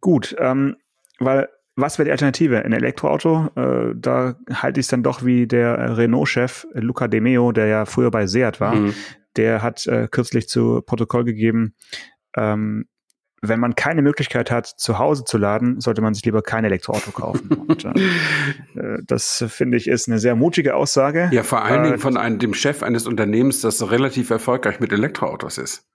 Gut, 0.01 0.35
ähm, 0.39 0.77
weil 1.19 1.49
was 1.75 1.97
wäre 1.97 2.05
die 2.05 2.11
Alternative? 2.11 2.63
Ein 2.63 2.71
Elektroauto? 2.71 3.49
Äh, 3.55 3.93
da 3.95 4.35
halte 4.53 4.79
ich 4.79 4.85
es 4.85 4.89
dann 4.89 5.03
doch 5.03 5.25
wie 5.25 5.45
der 5.45 5.97
Renault-Chef 5.97 6.65
Luca 6.73 7.07
De 7.07 7.19
Meo, 7.19 7.51
der 7.51 7.67
ja 7.67 7.85
früher 7.85 8.11
bei 8.11 8.27
Seat 8.27 8.61
war. 8.61 8.75
Mhm. 8.75 8.93
Der 9.35 9.61
hat 9.61 9.85
äh, 9.87 10.07
kürzlich 10.09 10.47
zu 10.47 10.81
Protokoll 10.81 11.25
gegeben, 11.25 11.75
ähm, 12.37 12.85
wenn 13.41 13.59
man 13.59 13.75
keine 13.75 14.01
Möglichkeit 14.01 14.49
hat, 14.49 14.65
zu 14.65 14.97
Hause 14.97 15.23
zu 15.25 15.37
laden, 15.37 15.79
sollte 15.79 16.01
man 16.01 16.13
sich 16.13 16.25
lieber 16.25 16.41
kein 16.41 16.65
Elektroauto 16.65 17.11
kaufen. 17.11 17.49
Und, 17.67 17.85
äh, 17.85 17.89
äh, 18.79 18.99
das 19.05 19.43
finde 19.47 19.77
ich 19.77 19.87
ist 19.87 20.07
eine 20.07 20.19
sehr 20.19 20.35
mutige 20.35 20.75
Aussage. 20.75 21.29
Ja, 21.31 21.43
vor 21.43 21.63
allen 21.63 21.83
Dingen 21.83 21.95
äh, 21.95 21.99
von 21.99 22.17
einem, 22.17 22.39
dem 22.39 22.53
Chef 22.53 22.83
eines 22.83 23.07
Unternehmens, 23.07 23.61
das 23.61 23.91
relativ 23.91 24.29
erfolgreich 24.29 24.79
mit 24.79 24.91
Elektroautos 24.91 25.57
ist. 25.57 25.85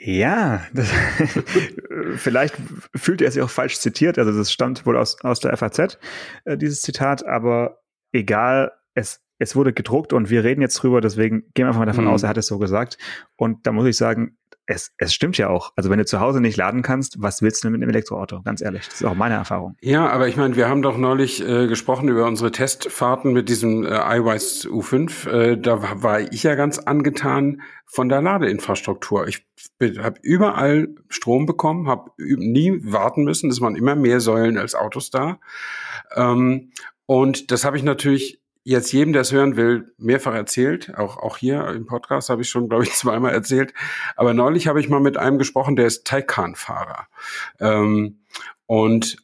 Ja, 0.00 0.64
das, 0.72 0.88
vielleicht 2.16 2.54
fühlt 2.94 3.20
er 3.20 3.32
sich 3.32 3.42
auch 3.42 3.50
falsch 3.50 3.78
zitiert. 3.78 4.16
Also 4.18 4.36
das 4.36 4.52
stammt 4.52 4.86
wohl 4.86 4.96
aus, 4.96 5.20
aus 5.24 5.40
der 5.40 5.56
FAZ, 5.56 5.98
äh, 6.44 6.56
dieses 6.56 6.82
Zitat, 6.82 7.26
aber 7.26 7.80
egal, 8.12 8.72
es, 8.94 9.20
es 9.38 9.56
wurde 9.56 9.72
gedruckt 9.72 10.12
und 10.12 10.30
wir 10.30 10.44
reden 10.44 10.60
jetzt 10.60 10.76
drüber, 10.76 11.00
deswegen 11.00 11.50
gehen 11.54 11.64
wir 11.64 11.68
einfach 11.68 11.80
mal 11.80 11.86
davon 11.86 12.04
mhm. 12.04 12.10
aus, 12.10 12.22
er 12.22 12.28
hat 12.28 12.38
es 12.38 12.46
so 12.46 12.58
gesagt. 12.58 12.96
Und 13.36 13.66
da 13.66 13.72
muss 13.72 13.86
ich 13.86 13.96
sagen, 13.96 14.37
es, 14.68 14.92
es 14.98 15.14
stimmt 15.14 15.38
ja 15.38 15.48
auch. 15.48 15.72
Also 15.76 15.88
wenn 15.88 15.98
du 15.98 16.04
zu 16.04 16.20
Hause 16.20 16.42
nicht 16.42 16.56
laden 16.56 16.82
kannst, 16.82 17.22
was 17.22 17.40
willst 17.40 17.62
du 17.62 17.66
denn 17.66 17.72
mit 17.72 17.82
einem 17.82 17.90
Elektroauto? 17.90 18.42
Ganz 18.42 18.60
ehrlich, 18.60 18.84
das 18.84 19.00
ist 19.00 19.04
auch 19.04 19.14
meine 19.14 19.34
Erfahrung. 19.34 19.76
Ja, 19.80 20.08
aber 20.10 20.28
ich 20.28 20.36
meine, 20.36 20.56
wir 20.56 20.68
haben 20.68 20.82
doch 20.82 20.98
neulich 20.98 21.42
äh, 21.42 21.66
gesprochen 21.66 22.08
über 22.08 22.26
unsere 22.26 22.52
Testfahrten 22.52 23.32
mit 23.32 23.48
diesem 23.48 23.84
äh, 23.84 24.18
iWise 24.18 24.68
U5. 24.68 25.30
Äh, 25.30 25.56
da 25.56 26.02
war 26.02 26.20
ich 26.20 26.42
ja 26.42 26.54
ganz 26.54 26.78
angetan 26.78 27.62
von 27.86 28.10
der 28.10 28.20
Ladeinfrastruktur. 28.20 29.26
Ich 29.26 29.46
habe 29.80 30.20
überall 30.22 30.88
Strom 31.08 31.46
bekommen, 31.46 31.88
habe 31.88 32.10
nie 32.18 32.78
warten 32.84 33.24
müssen. 33.24 33.48
Es 33.48 33.62
waren 33.62 33.74
immer 33.74 33.96
mehr 33.96 34.20
Säulen 34.20 34.58
als 34.58 34.74
Autos 34.74 35.10
da. 35.10 35.40
Ähm, 36.14 36.72
und 37.06 37.50
das 37.50 37.64
habe 37.64 37.78
ich 37.78 37.82
natürlich 37.82 38.42
jetzt 38.68 38.92
jedem, 38.92 39.14
der 39.14 39.22
es 39.22 39.32
hören 39.32 39.56
will, 39.56 39.94
mehrfach 39.96 40.34
erzählt. 40.34 40.94
Auch, 40.94 41.16
auch 41.16 41.38
hier 41.38 41.68
im 41.68 41.86
Podcast 41.86 42.28
habe 42.28 42.42
ich 42.42 42.50
schon, 42.50 42.68
glaube 42.68 42.84
ich, 42.84 42.92
zweimal 42.94 43.32
erzählt. 43.32 43.72
Aber 44.14 44.34
neulich 44.34 44.66
habe 44.68 44.78
ich 44.80 44.90
mal 44.90 45.00
mit 45.00 45.16
einem 45.16 45.38
gesprochen, 45.38 45.74
der 45.74 45.86
ist 45.86 46.06
Taycan-Fahrer. 46.06 47.08
Ähm, 47.60 48.20
und 48.66 49.16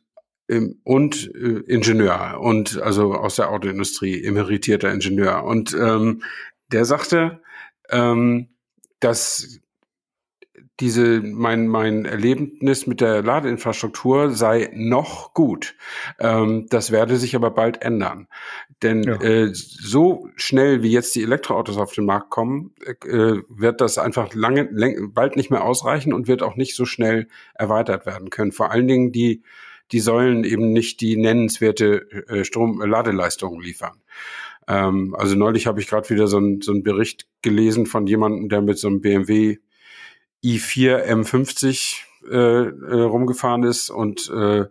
ähm, 0.49 0.81
und 0.85 1.31
äh, 1.35 1.61
Ingenieur 1.67 2.39
und 2.41 2.81
also 2.81 3.15
aus 3.15 3.37
der 3.37 3.51
Autoindustrie, 3.51 4.25
emeritierter 4.25 4.91
Ingenieur. 4.93 5.45
Und 5.45 5.75
ähm, 5.75 6.23
der 6.73 6.87
sagte, 6.87 7.43
ähm, 7.91 8.49
dass 9.01 9.61
diese, 10.81 11.21
mein, 11.21 11.69
mein 11.69 12.05
Erlebnis 12.05 12.87
mit 12.87 13.01
der 13.01 13.23
Ladeinfrastruktur 13.23 14.31
sei 14.31 14.71
noch 14.75 15.33
gut. 15.33 15.77
Ähm, 16.19 16.67
das 16.69 16.91
werde 16.91 17.17
sich 17.17 17.37
aber 17.37 17.51
bald 17.53 17.83
ändern. 17.83 18.27
Denn 18.83 19.05
ja. 19.05 19.21
äh, 19.21 19.51
so 19.53 20.29
schnell 20.35 20.83
wie 20.83 20.91
jetzt 20.91 21.15
die 21.15 21.23
Elektroautos 21.23 21.77
auf 21.77 21.93
den 21.93 22.07
Markt 22.07 22.31
kommen, 22.31 22.75
äh, 22.85 23.37
wird 23.49 23.81
das 23.81 23.99
einfach 23.99 24.35
lange, 24.35 24.69
bald 25.13 25.37
nicht 25.37 25.51
mehr 25.51 25.65
ausreichen 25.65 26.13
und 26.13 26.27
wird 26.27 26.43
auch 26.43 26.57
nicht 26.57 26.75
so 26.75 26.85
schnell 26.85 27.29
erweitert 27.55 28.05
werden 28.05 28.31
können. 28.31 28.51
Vor 28.51 28.73
allen 28.73 28.89
Dingen 28.89 29.13
die, 29.13 29.43
die 29.93 30.01
sollen 30.01 30.43
eben 30.43 30.73
nicht 30.73 31.01
die 31.01 31.17
nennenswerte 31.17 32.11
äh, 32.29 32.45
Strom-Ladeleistung 32.45 33.61
liefern. 33.61 34.03
Ähm, 34.67 35.15
also 35.17 35.37
neulich 35.37 35.69
habe 35.69 35.81
ich 35.81 35.87
gerade 35.87 36.11
wieder 36.11 36.27
so, 36.27 36.39
ein, 36.39 36.61
so 36.63 36.73
einen 36.73 36.83
Bericht 36.83 37.29
gelesen 37.43 37.87
von 37.87 38.09
jemandem, 38.09 38.49
der 38.49 38.61
mit 38.61 38.79
so 38.79 38.89
einem 38.89 39.01
BMW 39.01 39.59
i4 40.45 41.07
M50 41.07 41.97
äh, 42.31 42.37
äh, 42.37 43.03
rumgefahren 43.03 43.65
ist 43.65 43.91
und 43.91 44.31
äh, 44.31 44.67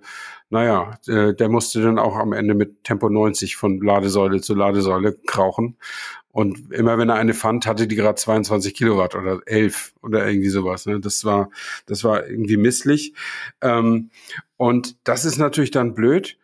naja, 0.49 0.99
äh, 1.07 1.33
der 1.33 1.49
musste 1.49 1.81
dann 1.81 1.97
auch 1.97 2.15
am 2.15 2.31
Ende 2.31 2.53
mit 2.53 2.83
Tempo 2.83 3.09
90 3.09 3.55
von 3.55 3.81
Ladesäule 3.81 4.39
zu 4.39 4.53
Ladesäule 4.53 5.17
krauchen. 5.25 5.77
Und 6.31 6.71
immer 6.71 6.97
wenn 6.97 7.09
er 7.09 7.15
eine 7.15 7.33
fand, 7.33 7.65
hatte 7.65 7.87
die 7.87 7.95
gerade 7.95 8.15
22 8.15 8.73
Kilowatt 8.73 9.15
oder 9.15 9.39
11 9.45 9.93
oder 10.01 10.27
irgendwie 10.27 10.49
sowas. 10.49 10.85
Ne? 10.85 10.99
Das 10.99 11.25
war, 11.25 11.49
das 11.85 12.03
war 12.03 12.27
irgendwie 12.27 12.57
misslich. 12.57 13.13
Ähm, 13.61 14.09
und 14.57 14.95
das 15.03 15.25
ist 15.25 15.37
natürlich 15.37 15.71
dann 15.71 15.95
blöd. 15.95 16.37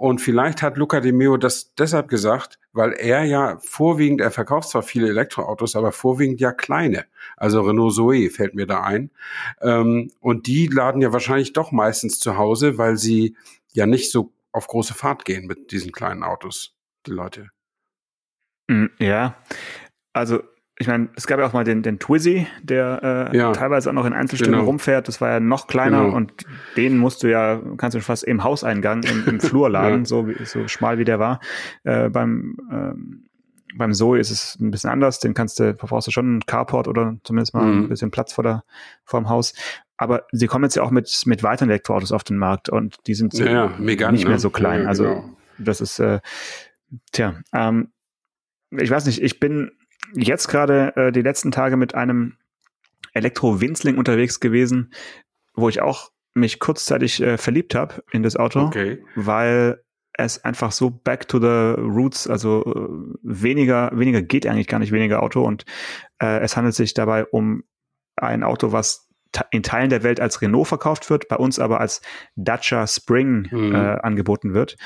Und 0.00 0.22
vielleicht 0.22 0.62
hat 0.62 0.78
Luca 0.78 1.00
De 1.00 1.12
Meo 1.12 1.36
das 1.36 1.74
deshalb 1.74 2.08
gesagt, 2.08 2.58
weil 2.72 2.92
er 2.94 3.24
ja 3.24 3.58
vorwiegend, 3.60 4.22
er 4.22 4.30
verkauft 4.30 4.70
zwar 4.70 4.82
viele 4.82 5.10
Elektroautos, 5.10 5.76
aber 5.76 5.92
vorwiegend 5.92 6.40
ja 6.40 6.52
kleine. 6.52 7.04
Also 7.36 7.60
Renault 7.60 7.92
Zoe 7.92 8.30
fällt 8.30 8.54
mir 8.54 8.66
da 8.66 8.82
ein. 8.82 9.10
Ähm, 9.60 10.10
und 10.20 10.46
die 10.46 10.68
laden 10.68 11.02
ja 11.02 11.12
wahrscheinlich 11.12 11.52
doch 11.52 11.70
meistens 11.70 12.18
zu 12.18 12.38
Hause, 12.38 12.78
weil 12.78 12.96
sie 12.96 13.36
ja 13.74 13.84
nicht 13.84 14.10
so 14.10 14.32
auf 14.52 14.68
große 14.68 14.94
Fahrt 14.94 15.26
gehen 15.26 15.46
mit 15.46 15.70
diesen 15.70 15.92
kleinen 15.92 16.22
Autos, 16.22 16.74
die 17.06 17.10
Leute. 17.10 17.50
Mm, 18.68 18.86
ja, 18.98 19.36
also 20.14 20.40
ich 20.80 20.86
meine, 20.86 21.10
es 21.14 21.26
gab 21.26 21.38
ja 21.38 21.46
auch 21.46 21.52
mal 21.52 21.62
den, 21.62 21.82
den 21.82 21.98
Twizy, 21.98 22.46
der 22.62 23.30
äh, 23.32 23.36
ja, 23.36 23.52
teilweise 23.52 23.90
auch 23.90 23.94
noch 23.94 24.06
in 24.06 24.14
Einzelstücken 24.14 24.54
genau. 24.54 24.64
rumfährt. 24.64 25.08
Das 25.08 25.20
war 25.20 25.28
ja 25.28 25.38
noch 25.38 25.66
kleiner 25.66 26.04
genau. 26.04 26.16
und 26.16 26.32
den 26.74 26.96
musst 26.96 27.22
du 27.22 27.30
ja, 27.30 27.60
kannst 27.76 27.94
du 27.94 28.00
fast 28.00 28.24
im 28.24 28.42
Hauseingang, 28.42 29.02
im, 29.02 29.26
im 29.26 29.40
Flur 29.40 29.68
laden, 29.70 30.00
ja. 30.00 30.04
so, 30.06 30.26
so 30.44 30.68
schmal 30.68 30.96
wie 30.96 31.04
der 31.04 31.18
war. 31.18 31.40
Äh, 31.84 32.08
beim 32.08 32.56
ähm, 32.72 33.26
beim 33.76 33.92
Zoe 33.92 34.18
ist 34.18 34.30
es 34.30 34.58
ein 34.58 34.70
bisschen 34.70 34.88
anders. 34.88 35.20
Den 35.20 35.34
kannst 35.34 35.60
du, 35.60 35.74
brauchst 35.74 36.06
du 36.06 36.10
schon 36.10 36.26
einen 36.26 36.46
Carport 36.46 36.88
oder 36.88 37.18
zumindest 37.24 37.52
mal 37.54 37.64
mhm. 37.64 37.84
ein 37.84 37.88
bisschen 37.90 38.10
Platz 38.10 38.32
vor, 38.32 38.42
der, 38.42 38.64
vor 39.04 39.20
dem 39.20 39.28
Haus. 39.28 39.52
Aber 39.98 40.24
sie 40.32 40.46
kommen 40.46 40.64
jetzt 40.64 40.76
ja 40.76 40.82
auch 40.82 40.90
mit, 40.90 41.22
mit 41.26 41.42
weiteren 41.42 41.68
Elektroautos 41.68 42.10
auf 42.10 42.24
den 42.24 42.38
Markt 42.38 42.70
und 42.70 42.96
die 43.06 43.14
sind 43.14 43.34
ja, 43.34 43.46
ja, 43.46 43.74
Megane, 43.78 44.14
nicht 44.14 44.26
mehr 44.26 44.38
so 44.38 44.48
klein. 44.48 44.86
also 44.86 45.04
genau. 45.04 45.24
das 45.58 45.82
ist, 45.82 45.98
äh, 45.98 46.20
tja, 47.12 47.34
ähm, 47.52 47.92
ich 48.70 48.90
weiß 48.90 49.04
nicht, 49.06 49.22
ich 49.22 49.40
bin 49.40 49.72
jetzt 50.14 50.48
gerade 50.48 50.94
äh, 50.96 51.12
die 51.12 51.22
letzten 51.22 51.50
Tage 51.50 51.76
mit 51.76 51.94
einem 51.94 52.36
Elektro-Winzling 53.12 53.98
unterwegs 53.98 54.40
gewesen, 54.40 54.92
wo 55.54 55.68
ich 55.68 55.80
auch 55.80 56.10
mich 56.34 56.58
kurzzeitig 56.58 57.20
äh, 57.20 57.38
verliebt 57.38 57.74
habe 57.74 58.02
in 58.12 58.22
das 58.22 58.36
Auto, 58.36 58.60
okay. 58.60 59.02
weil 59.14 59.82
es 60.12 60.44
einfach 60.44 60.72
so 60.72 60.90
back 60.90 61.28
to 61.28 61.38
the 61.38 61.80
roots, 61.80 62.28
also 62.28 62.62
äh, 62.64 63.18
weniger, 63.22 63.90
weniger 63.94 64.22
geht 64.22 64.46
eigentlich 64.46 64.68
gar 64.68 64.78
nicht 64.78 64.92
weniger 64.92 65.22
Auto 65.22 65.42
und 65.42 65.64
äh, 66.20 66.40
es 66.40 66.56
handelt 66.56 66.74
sich 66.74 66.94
dabei 66.94 67.24
um 67.24 67.64
ein 68.16 68.42
Auto, 68.42 68.72
was 68.72 69.08
in 69.50 69.62
Teilen 69.62 69.90
der 69.90 70.02
Welt 70.02 70.20
als 70.20 70.42
Renault 70.42 70.66
verkauft 70.66 71.08
wird, 71.08 71.28
bei 71.28 71.36
uns 71.36 71.58
aber 71.58 71.80
als 71.80 72.02
Dacia 72.34 72.86
Spring 72.86 73.48
mhm. 73.50 73.74
äh, 73.74 73.78
angeboten 73.78 74.54
wird 74.54 74.76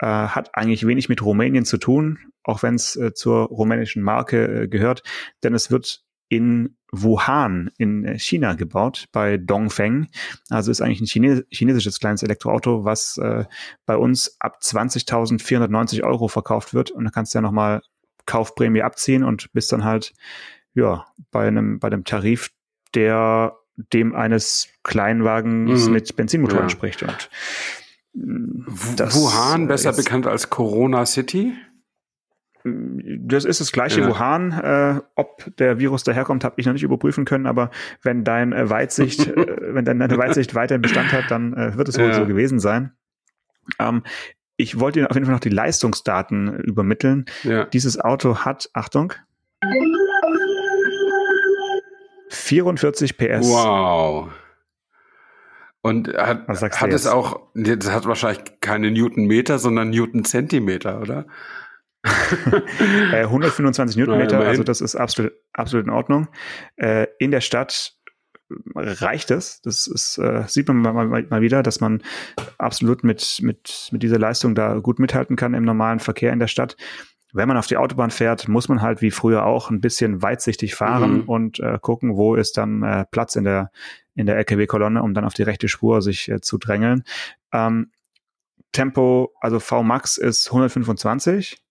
äh, 0.00 0.06
hat 0.06 0.50
eigentlich 0.54 0.86
wenig 0.86 1.08
mit 1.08 1.22
Rumänien 1.22 1.64
zu 1.64 1.78
tun, 1.78 2.18
auch 2.42 2.62
wenn 2.62 2.74
es 2.74 2.96
äh, 2.96 3.12
zur 3.14 3.46
rumänischen 3.46 4.02
Marke 4.02 4.62
äh, 4.62 4.68
gehört, 4.68 5.02
denn 5.42 5.54
es 5.54 5.70
wird 5.70 6.02
in 6.28 6.76
Wuhan 6.92 7.70
in 7.78 8.04
äh, 8.04 8.18
China 8.18 8.54
gebaut, 8.54 9.06
bei 9.12 9.36
Dongfeng. 9.36 10.08
Also 10.50 10.70
ist 10.70 10.80
eigentlich 10.80 11.00
ein 11.00 11.06
Chines 11.06 11.44
chinesisches 11.50 12.00
kleines 12.00 12.22
Elektroauto, 12.22 12.84
was 12.84 13.16
äh, 13.18 13.44
bei 13.84 13.96
uns 13.96 14.36
ab 14.40 14.58
20.490 14.62 16.02
Euro 16.02 16.28
verkauft 16.28 16.74
wird. 16.74 16.90
Und 16.90 17.04
da 17.04 17.10
kannst 17.10 17.34
du 17.34 17.38
ja 17.38 17.42
nochmal 17.42 17.82
Kaufprämie 18.26 18.82
abziehen 18.82 19.22
und 19.22 19.52
bist 19.52 19.72
dann 19.72 19.84
halt 19.84 20.14
ja 20.74 21.06
bei 21.30 21.46
einem, 21.46 21.78
bei 21.78 21.88
einem 21.88 22.04
Tarif, 22.04 22.50
der 22.94 23.56
dem 23.76 24.14
eines 24.14 24.68
Kleinwagens 24.84 25.86
mhm. 25.86 25.92
mit 25.92 26.16
Benzinmotor 26.16 26.58
ja. 26.58 26.62
entspricht. 26.62 27.02
Und 27.02 27.30
das, 28.96 29.14
Wuhan, 29.14 29.68
besser 29.68 29.90
jetzt, 29.90 29.96
bekannt 29.96 30.26
als 30.26 30.50
Corona 30.50 31.04
City? 31.06 31.54
Das 32.64 33.44
ist 33.44 33.60
das 33.60 33.70
gleiche 33.70 34.00
ja. 34.00 34.08
Wuhan. 34.08 34.52
Äh, 34.52 35.00
ob 35.14 35.44
der 35.56 35.78
Virus 35.78 36.02
daherkommt, 36.02 36.42
habe 36.42 36.54
ich 36.58 36.66
noch 36.66 36.72
nicht 36.72 36.82
überprüfen 36.82 37.24
können, 37.24 37.46
aber 37.46 37.70
wenn 38.02 38.24
dein 38.24 38.52
äh, 38.52 38.68
Weitsicht, 38.68 39.26
äh, 39.26 39.74
wenn 39.74 39.84
deine 39.84 40.08
Weitsicht 40.16 40.54
weiterhin 40.54 40.82
Bestand 40.82 41.12
hat, 41.12 41.30
dann 41.30 41.52
äh, 41.54 41.76
wird 41.76 41.88
es 41.88 41.98
wohl 41.98 42.06
ja. 42.06 42.14
so 42.14 42.26
gewesen 42.26 42.58
sein. 42.58 42.92
Ähm, 43.78 44.02
ich 44.56 44.80
wollte 44.80 45.00
Ihnen 45.00 45.08
auf 45.08 45.14
jeden 45.14 45.26
Fall 45.26 45.34
noch 45.34 45.40
die 45.40 45.50
Leistungsdaten 45.50 46.58
übermitteln. 46.60 47.26
Ja. 47.42 47.64
Dieses 47.66 48.00
Auto 48.00 48.38
hat, 48.38 48.70
Achtung, 48.72 49.12
44 52.30 53.16
PS. 53.16 53.48
Wow. 53.48 54.30
Und 55.86 56.08
hat, 56.16 56.48
hat 56.48 56.92
es 56.92 57.06
auch, 57.06 57.40
das 57.54 57.92
hat 57.92 58.06
wahrscheinlich 58.06 58.60
keine 58.60 58.90
Newtonmeter, 58.90 59.60
sondern 59.60 59.90
Newtonzentimeter, 59.90 61.00
oder? 61.00 61.26
125 62.02 63.96
äh, 63.96 64.00
Newtonmeter, 64.00 64.40
also 64.40 64.64
das 64.64 64.80
ist 64.80 64.96
absolut, 64.96 65.32
absolut 65.52 65.86
in 65.86 65.92
Ordnung. 65.92 66.26
Äh, 66.74 67.06
in 67.20 67.30
der 67.30 67.40
Stadt 67.40 67.94
reicht 68.74 69.30
es. 69.30 69.60
Das 69.62 69.86
ist, 69.86 70.18
äh, 70.18 70.42
sieht 70.48 70.66
man 70.66 70.78
mal, 70.78 70.92
mal, 70.92 71.22
mal, 71.28 71.40
wieder, 71.40 71.62
dass 71.62 71.80
man 71.80 72.02
absolut 72.58 73.04
mit, 73.04 73.38
mit, 73.42 73.88
mit 73.92 74.02
dieser 74.02 74.18
Leistung 74.18 74.56
da 74.56 74.78
gut 74.78 74.98
mithalten 74.98 75.36
kann 75.36 75.54
im 75.54 75.64
normalen 75.64 76.00
Verkehr 76.00 76.32
in 76.32 76.40
der 76.40 76.48
Stadt. 76.48 76.76
Wenn 77.36 77.48
man 77.48 77.56
auf 77.56 77.66
die 77.66 77.76
Autobahn 77.76 78.10
fährt, 78.10 78.48
muss 78.48 78.68
man 78.68 78.82
halt 78.82 79.02
wie 79.02 79.10
früher 79.10 79.44
auch 79.44 79.70
ein 79.70 79.80
bisschen 79.80 80.22
weitsichtig 80.22 80.74
fahren 80.74 81.18
mhm. 81.18 81.28
und 81.28 81.60
äh, 81.60 81.78
gucken, 81.80 82.16
wo 82.16 82.34
ist 82.34 82.56
dann 82.56 82.82
äh, 82.82 83.04
Platz 83.10 83.36
in 83.36 83.44
der, 83.44 83.70
in 84.14 84.26
der 84.26 84.36
LKW-Kolonne, 84.36 85.02
um 85.02 85.14
dann 85.14 85.24
auf 85.24 85.34
die 85.34 85.42
rechte 85.42 85.68
Spur 85.68 86.02
sich 86.02 86.28
äh, 86.28 86.40
zu 86.40 86.58
drängeln. 86.58 87.04
Ähm, 87.52 87.90
Tempo, 88.72 89.32
also 89.40 89.60
Vmax 89.60 90.16
ist 90.16 90.48
125 90.48 91.62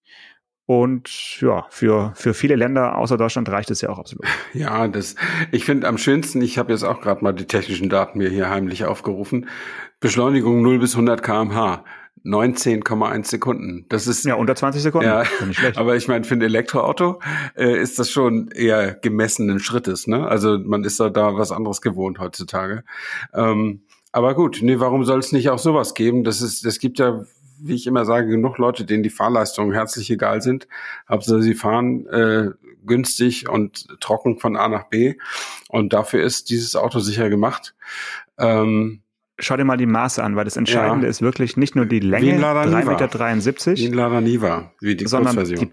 und 0.67 1.39
ja, 1.41 1.67
für, 1.69 2.13
für 2.15 2.33
viele 2.33 2.55
Länder 2.55 2.97
außer 2.97 3.17
Deutschland 3.17 3.49
reicht 3.49 3.69
es 3.69 3.81
ja 3.81 3.89
auch 3.89 3.99
absolut. 3.99 4.25
Ja, 4.53 4.87
das, 4.87 5.15
ich 5.51 5.65
finde 5.65 5.87
am 5.87 5.97
schönsten, 5.97 6.41
ich 6.41 6.57
habe 6.57 6.71
jetzt 6.71 6.83
auch 6.83 7.01
gerade 7.01 7.23
mal 7.23 7.33
die 7.33 7.45
technischen 7.45 7.89
Daten 7.89 8.17
mir 8.17 8.29
hier 8.29 8.49
heimlich 8.49 8.85
aufgerufen. 8.85 9.47
Beschleunigung 9.99 10.61
0 10.61 10.79
bis 10.79 10.93
100 10.93 11.21
kmh. 11.21 11.83
19,1 12.25 13.27
Sekunden. 13.27 13.85
Das 13.89 14.07
ist 14.07 14.25
ja 14.25 14.35
unter 14.35 14.55
20 14.55 14.81
Sekunden. 14.81 15.07
Ja, 15.07 15.23
nicht 15.45 15.59
schlecht. 15.59 15.77
aber 15.77 15.95
ich 15.95 16.07
meine, 16.07 16.23
für 16.23 16.33
ein 16.33 16.41
Elektroauto 16.41 17.21
äh, 17.55 17.79
ist 17.79 17.99
das 17.99 18.09
schon 18.09 18.49
eher 18.49 18.93
gemessenen 18.95 19.59
Schrittes. 19.59 20.07
Ne? 20.07 20.27
Also 20.27 20.57
man 20.57 20.83
ist 20.83 20.99
da, 20.99 21.09
da 21.09 21.37
was 21.37 21.51
anderes 21.51 21.81
gewohnt 21.81 22.19
heutzutage. 22.19 22.83
Ähm, 23.33 23.83
aber 24.11 24.33
gut, 24.33 24.59
nee, 24.61 24.79
warum 24.79 25.03
soll 25.05 25.19
es 25.19 25.31
nicht 25.31 25.49
auch 25.49 25.59
sowas 25.59 25.93
geben? 25.93 26.23
Das 26.23 26.41
ist, 26.41 26.65
das 26.65 26.79
gibt 26.79 26.99
ja 26.99 27.23
wie 27.57 27.75
ich 27.75 27.87
immer 27.87 28.05
sage, 28.05 28.27
genug 28.27 28.57
Leute, 28.57 28.85
denen 28.85 29.03
die 29.03 29.09
Fahrleistungen 29.09 29.71
herzlich 29.71 30.09
egal 30.11 30.41
sind. 30.41 30.67
Hauptsache 31.07 31.41
sie 31.41 31.55
fahren 31.55 32.05
äh, 32.07 32.49
günstig 32.85 33.49
und 33.49 33.87
trocken 33.99 34.39
von 34.39 34.55
A 34.55 34.67
nach 34.67 34.89
B. 34.89 35.15
Und 35.69 35.93
dafür 35.93 36.23
ist 36.23 36.49
dieses 36.49 36.75
Auto 36.75 36.99
sicher 36.99 37.29
gemacht. 37.29 37.75
Ähm, 38.37 39.01
Schau 39.37 39.57
dir 39.57 39.65
mal 39.65 39.77
die 39.77 39.85
Maße 39.85 40.23
an, 40.23 40.35
weil 40.35 40.45
das 40.45 40.57
Entscheidende 40.57 41.07
ja. 41.07 41.11
ist 41.11 41.21
wirklich 41.21 41.57
nicht 41.57 41.75
nur 41.75 41.85
die 41.85 41.99
Länge, 41.99 42.39
3,73 42.39 43.69
Meter, 43.69 43.77
wie 43.77 43.85
ein 43.87 43.93
Lada 43.93 44.21
Niva, 44.21 44.71
wie 44.79 44.95
die 44.95 45.07
sondern 45.07 45.43
die, 45.43 45.71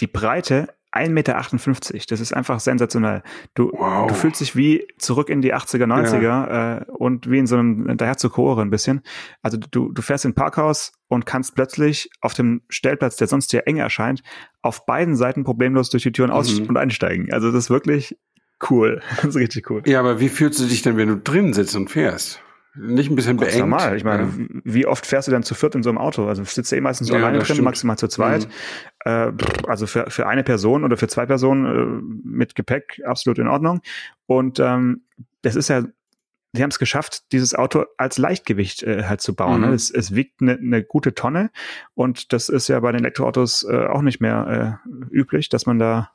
die 0.00 0.06
Breite 0.06 0.68
1,58 0.92 1.08
Meter. 1.10 2.06
Das 2.08 2.20
ist 2.20 2.32
einfach 2.32 2.60
sensationell. 2.60 3.22
Du, 3.54 3.70
wow. 3.72 4.08
du 4.08 4.14
fühlst 4.14 4.40
dich 4.40 4.56
wie 4.56 4.86
zurück 4.98 5.28
in 5.28 5.40
die 5.40 5.54
80er, 5.54 5.84
90er 5.84 6.20
ja. 6.20 6.78
äh, 6.78 6.84
und 6.88 7.30
wie 7.30 7.38
in 7.38 7.46
so 7.46 7.56
einem 7.56 7.96
daher 7.96 8.16
zu 8.16 8.28
Chore 8.28 8.62
ein 8.62 8.70
bisschen. 8.70 9.02
Also 9.42 9.56
du, 9.56 9.92
du 9.92 10.02
fährst 10.02 10.24
in 10.24 10.32
ein 10.32 10.34
Parkhaus 10.34 10.92
und 11.08 11.26
kannst 11.26 11.54
plötzlich 11.54 12.10
auf 12.20 12.34
dem 12.34 12.62
Stellplatz, 12.68 13.16
der 13.16 13.28
sonst 13.28 13.52
dir 13.52 13.66
eng 13.66 13.76
erscheint, 13.76 14.22
auf 14.62 14.84
beiden 14.84 15.16
Seiten 15.16 15.44
problemlos 15.44 15.90
durch 15.90 16.02
die 16.02 16.12
Türen 16.12 16.30
mhm. 16.30 16.36
aus- 16.36 16.58
und 16.58 16.76
einsteigen. 16.76 17.32
Also 17.32 17.52
das 17.52 17.64
ist 17.64 17.70
wirklich 17.70 18.18
cool. 18.68 19.00
Das 19.16 19.24
ist 19.26 19.36
richtig 19.36 19.70
cool. 19.70 19.82
Ja, 19.86 20.00
aber 20.00 20.18
wie 20.18 20.28
fühlst 20.28 20.58
du 20.58 20.64
dich 20.64 20.82
denn, 20.82 20.96
wenn 20.96 21.08
du 21.08 21.16
drin 21.16 21.52
sitzt 21.52 21.76
und 21.76 21.88
fährst? 21.88 22.42
Nicht 22.74 23.10
ein 23.10 23.16
bisschen 23.16 23.36
beengt. 23.36 23.58
normal. 23.58 23.96
Ich 23.96 24.04
meine, 24.04 24.22
ja. 24.24 24.60
wie 24.64 24.86
oft 24.86 25.04
fährst 25.04 25.26
du 25.26 25.32
denn 25.32 25.42
zu 25.42 25.54
viert 25.54 25.74
in 25.74 25.82
so 25.82 25.88
einem 25.88 25.98
Auto? 25.98 26.26
Also 26.26 26.44
sitzt 26.44 26.70
du 26.70 26.76
eh 26.76 26.80
meistens 26.80 27.08
so 27.08 27.14
ja, 27.14 27.20
alleine 27.20 27.38
drin, 27.38 27.46
stimmt. 27.46 27.62
maximal 27.62 27.98
zu 27.98 28.06
zweit. 28.06 28.46
Mhm. 28.46 29.10
Äh, 29.10 29.32
also 29.66 29.86
für, 29.86 30.08
für 30.08 30.28
eine 30.28 30.44
Person 30.44 30.84
oder 30.84 30.96
für 30.96 31.08
zwei 31.08 31.26
Personen 31.26 31.66
äh, 31.66 32.28
mit 32.28 32.54
Gepäck 32.54 33.00
absolut 33.04 33.38
in 33.38 33.48
Ordnung. 33.48 33.80
Und 34.26 34.60
ähm, 34.60 35.02
das 35.42 35.56
ist 35.56 35.68
ja, 35.68 35.82
sie 36.52 36.62
haben 36.62 36.70
es 36.70 36.78
geschafft, 36.78 37.32
dieses 37.32 37.56
Auto 37.56 37.86
als 37.96 38.18
Leichtgewicht 38.18 38.84
äh, 38.84 39.04
halt 39.04 39.20
zu 39.20 39.34
bauen. 39.34 39.62
Ne? 39.62 39.68
Mhm. 39.68 39.72
Es, 39.72 39.90
es 39.90 40.14
wiegt 40.14 40.40
eine 40.40 40.56
ne 40.60 40.84
gute 40.84 41.14
Tonne 41.14 41.50
und 41.94 42.32
das 42.32 42.48
ist 42.48 42.68
ja 42.68 42.78
bei 42.78 42.92
den 42.92 43.00
Elektroautos 43.00 43.64
äh, 43.64 43.86
auch 43.86 44.02
nicht 44.02 44.20
mehr 44.20 44.80
äh, 44.86 45.14
üblich, 45.14 45.48
dass 45.48 45.66
man 45.66 45.80
da 45.80 46.12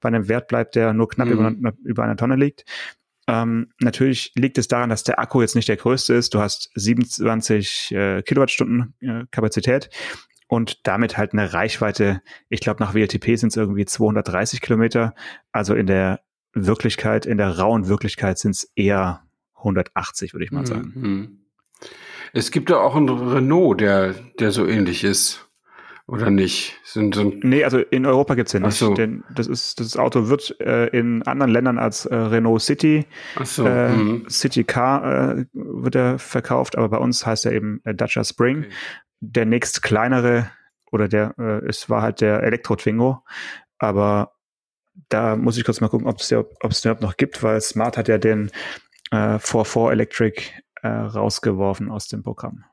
bei 0.00 0.06
einem 0.06 0.28
Wert 0.28 0.48
bleibt, 0.48 0.74
der 0.74 0.94
nur 0.94 1.10
knapp 1.10 1.28
mhm. 1.28 1.32
über, 1.32 1.72
über 1.84 2.02
einer 2.04 2.16
Tonne 2.16 2.36
liegt. 2.36 2.64
Ähm, 3.28 3.68
natürlich 3.78 4.32
liegt 4.34 4.56
es 4.56 4.68
daran, 4.68 4.88
dass 4.88 5.04
der 5.04 5.20
Akku 5.20 5.42
jetzt 5.42 5.54
nicht 5.54 5.68
der 5.68 5.76
größte 5.76 6.14
ist. 6.14 6.32
Du 6.34 6.40
hast 6.40 6.70
27 6.74 7.92
äh, 7.92 8.22
Kilowattstunden 8.22 8.94
äh, 9.00 9.24
Kapazität 9.30 9.90
und 10.48 10.86
damit 10.86 11.18
halt 11.18 11.34
eine 11.34 11.52
Reichweite, 11.52 12.22
ich 12.48 12.60
glaube 12.60 12.82
nach 12.82 12.94
WLTP 12.94 13.36
sind 13.36 13.50
es 13.50 13.56
irgendwie 13.56 13.84
230 13.84 14.62
Kilometer. 14.62 15.14
Also 15.52 15.74
in 15.74 15.86
der 15.86 16.20
Wirklichkeit, 16.54 17.26
in 17.26 17.36
der 17.36 17.58
rauen 17.58 17.86
Wirklichkeit 17.86 18.38
sind 18.38 18.52
es 18.52 18.72
eher 18.74 19.22
180, 19.56 20.32
würde 20.32 20.44
ich 20.44 20.50
mal 20.50 20.60
mhm, 20.60 20.66
sagen. 20.66 20.92
Mhm. 20.96 21.38
Es 22.32 22.50
gibt 22.50 22.70
ja 22.70 22.78
auch 22.78 22.96
einen 22.96 23.10
Renault, 23.10 23.80
der, 23.80 24.14
der 24.40 24.52
so 24.52 24.66
ähnlich 24.66 25.04
ist. 25.04 25.47
Oder 26.08 26.30
nicht? 26.30 26.80
Sind, 26.84 27.14
sind 27.14 27.44
nee, 27.44 27.62
also 27.64 27.78
in 27.78 28.06
Europa 28.06 28.34
gibt's 28.34 28.54
ja 28.54 28.60
nicht. 28.60 28.78
So. 28.78 28.94
Denn 28.94 29.24
das, 29.30 29.46
ist, 29.46 29.78
das 29.78 29.94
Auto 29.98 30.28
wird 30.28 30.58
äh, 30.58 30.86
in 30.86 31.22
anderen 31.24 31.52
Ländern 31.52 31.78
als 31.78 32.06
äh, 32.06 32.14
Renault 32.14 32.62
City, 32.62 33.04
so. 33.44 33.66
äh, 33.66 33.90
mhm. 33.90 34.28
City 34.30 34.64
Car 34.64 35.36
äh, 35.36 35.44
wird 35.52 35.96
er 35.96 36.18
verkauft, 36.18 36.78
aber 36.78 36.88
bei 36.88 36.96
uns 36.96 37.26
heißt 37.26 37.44
er 37.44 37.52
eben 37.52 37.82
äh, 37.84 37.94
Dacia 37.94 38.24
Spring. 38.24 38.60
Okay. 38.60 38.70
Der 39.20 39.44
nächst 39.44 39.82
kleinere 39.82 40.50
oder 40.90 41.08
der, 41.08 41.34
äh, 41.38 41.66
es 41.66 41.90
war 41.90 42.00
halt 42.00 42.22
der 42.22 42.42
Elektro 42.42 42.76
Twingo, 42.76 43.22
aber 43.78 44.32
da 45.10 45.36
muss 45.36 45.58
ich 45.58 45.64
kurz 45.64 45.82
mal 45.82 45.88
gucken, 45.88 46.06
ob 46.06 46.20
es 46.20 46.30
überhaupt 46.30 47.02
noch 47.02 47.18
gibt, 47.18 47.42
weil 47.42 47.60
Smart 47.60 47.98
hat 47.98 48.08
ja 48.08 48.16
den 48.16 48.50
äh, 49.10 49.36
4.4 49.36 49.92
Electric 49.92 50.42
äh, 50.82 50.88
rausgeworfen 50.88 51.90
aus 51.90 52.08
dem 52.08 52.22
Programm. 52.22 52.64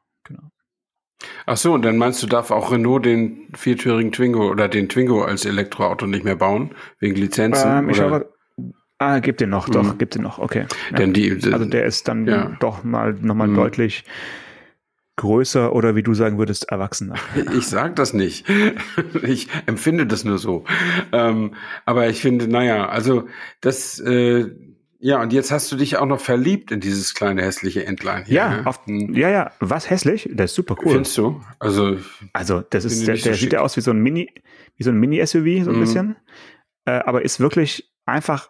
Ach 1.45 1.57
so, 1.57 1.73
und 1.73 1.83
dann 1.83 1.97
meinst 1.97 2.21
du, 2.21 2.27
darf 2.27 2.51
auch 2.51 2.71
Renault 2.71 3.05
den 3.05 3.47
viertürigen 3.55 4.11
Twingo 4.11 4.49
oder 4.49 4.67
den 4.67 4.89
Twingo 4.89 5.23
als 5.23 5.45
Elektroauto 5.45 6.07
nicht 6.07 6.23
mehr 6.23 6.35
bauen, 6.35 6.71
wegen 6.99 7.15
Lizenzen? 7.15 7.77
Ähm, 7.77 7.89
ich 7.89 8.01
oder? 8.01 8.25
ah, 8.97 9.19
gibt 9.19 9.41
den 9.41 9.49
noch, 9.49 9.69
doch, 9.69 9.93
mhm. 9.93 9.97
gibt 9.97 10.15
den 10.15 10.23
noch, 10.23 10.39
okay. 10.39 10.65
Ja. 10.91 10.97
Denn 10.97 11.13
die, 11.13 11.31
also 11.31 11.65
der 11.65 11.85
ist 11.85 12.07
dann 12.07 12.27
ja. 12.27 12.55
doch 12.59 12.83
mal 12.83 13.13
nochmal 13.13 13.47
mhm. 13.47 13.55
deutlich 13.55 14.03
größer 15.17 15.73
oder 15.73 15.95
wie 15.95 16.03
du 16.03 16.13
sagen 16.13 16.37
würdest, 16.37 16.69
erwachsener. 16.69 17.15
Ich 17.57 17.67
sag 17.67 17.95
das 17.95 18.13
nicht. 18.13 18.45
Ich 19.23 19.47
empfinde 19.65 20.05
das 20.05 20.23
nur 20.23 20.37
so. 20.37 20.65
Ähm, 21.11 21.55
aber 21.85 22.09
ich 22.09 22.21
finde, 22.21 22.47
naja, 22.47 22.87
also 22.89 23.27
das, 23.61 23.99
äh, 23.99 24.51
ja, 25.05 25.21
und 25.21 25.33
jetzt 25.33 25.51
hast 25.51 25.71
du 25.71 25.75
dich 25.75 25.97
auch 25.97 26.07
noch 26.07 26.19
verliebt 26.19 26.71
in 26.71 26.79
dieses 26.79 27.13
kleine 27.13 27.43
hässliche 27.43 27.85
Entlein 27.85 28.25
hier. 28.25 28.37
Ja, 28.37 28.49
ne? 28.49 28.65
auf, 28.65 28.87
hm. 28.87 29.13
ja, 29.13 29.29
ja. 29.29 29.51
Was 29.59 29.87
hässlich? 29.87 30.27
Das 30.33 30.49
ist 30.49 30.55
super 30.55 30.75
cool. 30.83 30.93
Findest 30.93 31.15
du? 31.19 31.39
Also, 31.59 31.99
also 32.33 32.61
das 32.61 32.85
ist, 32.85 33.05
der, 33.05 33.13
der 33.13 33.35
so 33.35 33.39
sieht 33.39 33.53
ja 33.53 33.59
aus 33.59 33.77
wie 33.77 33.81
so 33.81 33.91
ein 33.91 33.99
Mini, 33.99 34.33
wie 34.77 34.83
so 34.83 34.89
ein 34.89 34.97
Mini-SUV, 34.97 35.63
so 35.63 35.69
ein 35.69 35.75
mhm. 35.75 35.79
bisschen. 35.79 36.15
Äh, 36.85 36.93
aber 37.05 37.23
ist 37.23 37.39
wirklich 37.39 37.93
einfach 38.07 38.49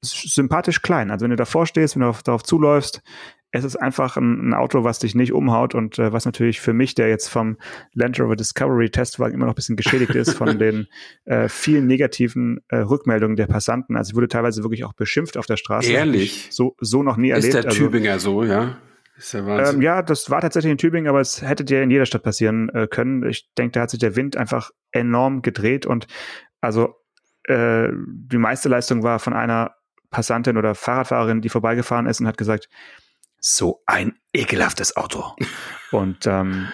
sympathisch 0.00 0.80
klein. 0.80 1.10
Also 1.10 1.24
wenn 1.24 1.32
du 1.32 1.36
davor 1.36 1.66
stehst, 1.66 1.96
wenn 1.96 2.00
du 2.00 2.06
darauf, 2.06 2.22
darauf 2.22 2.44
zuläufst, 2.44 3.02
es 3.52 3.64
ist 3.64 3.76
einfach 3.76 4.16
ein, 4.16 4.50
ein, 4.50 4.54
Auto, 4.54 4.84
was 4.84 5.00
dich 5.00 5.14
nicht 5.14 5.32
umhaut 5.32 5.74
und 5.74 5.98
äh, 5.98 6.12
was 6.12 6.24
natürlich 6.24 6.60
für 6.60 6.72
mich, 6.72 6.94
der 6.94 7.08
jetzt 7.08 7.28
vom 7.28 7.56
Land 7.94 8.20
Rover 8.20 8.36
Discovery 8.36 8.90
Testwagen 8.90 9.34
immer 9.34 9.46
noch 9.46 9.52
ein 9.52 9.56
bisschen 9.56 9.76
geschädigt 9.76 10.14
ist 10.14 10.34
von 10.34 10.58
den 10.58 10.86
äh, 11.24 11.48
vielen 11.48 11.86
negativen 11.86 12.60
äh, 12.68 12.76
Rückmeldungen 12.76 13.36
der 13.36 13.46
Passanten. 13.46 13.96
Also 13.96 14.10
ich 14.10 14.16
wurde 14.16 14.28
teilweise 14.28 14.62
wirklich 14.62 14.84
auch 14.84 14.92
beschimpft 14.92 15.36
auf 15.36 15.46
der 15.46 15.56
Straße. 15.56 15.90
Ehrlich? 15.90 16.48
So, 16.50 16.76
so 16.80 17.02
noch 17.02 17.16
nie 17.16 17.30
erlebt. 17.30 17.54
Ist 17.54 17.64
der 17.64 17.70
Tübinger 17.70 18.12
also, 18.12 18.42
so, 18.42 18.44
ja? 18.44 18.76
Ist 19.16 19.34
der 19.34 19.46
Wahnsinn. 19.46 19.76
Ähm, 19.76 19.82
ja, 19.82 20.02
das 20.02 20.30
war 20.30 20.40
tatsächlich 20.40 20.70
in 20.70 20.78
Tübingen, 20.78 21.08
aber 21.08 21.20
es 21.20 21.42
hätte 21.42 21.64
dir 21.64 21.82
in 21.82 21.90
jeder 21.90 22.06
Stadt 22.06 22.22
passieren 22.22 22.68
äh, 22.70 22.86
können. 22.86 23.28
Ich 23.28 23.52
denke, 23.58 23.72
da 23.72 23.82
hat 23.82 23.90
sich 23.90 24.00
der 24.00 24.16
Wind 24.16 24.36
einfach 24.36 24.70
enorm 24.92 25.42
gedreht 25.42 25.86
und 25.86 26.06
also 26.60 26.94
äh, 27.44 27.88
die 27.92 28.38
meiste 28.38 28.68
Leistung 28.68 29.02
war 29.02 29.18
von 29.18 29.32
einer 29.32 29.74
Passantin 30.10 30.56
oder 30.56 30.74
Fahrradfahrerin, 30.74 31.40
die 31.40 31.48
vorbeigefahren 31.48 32.06
ist 32.06 32.20
und 32.20 32.26
hat 32.26 32.38
gesagt, 32.38 32.68
so 33.40 33.82
ein 33.86 34.14
ekelhaftes 34.32 34.96
Auto. 34.96 35.34
und 35.90 36.26
ähm, 36.26 36.68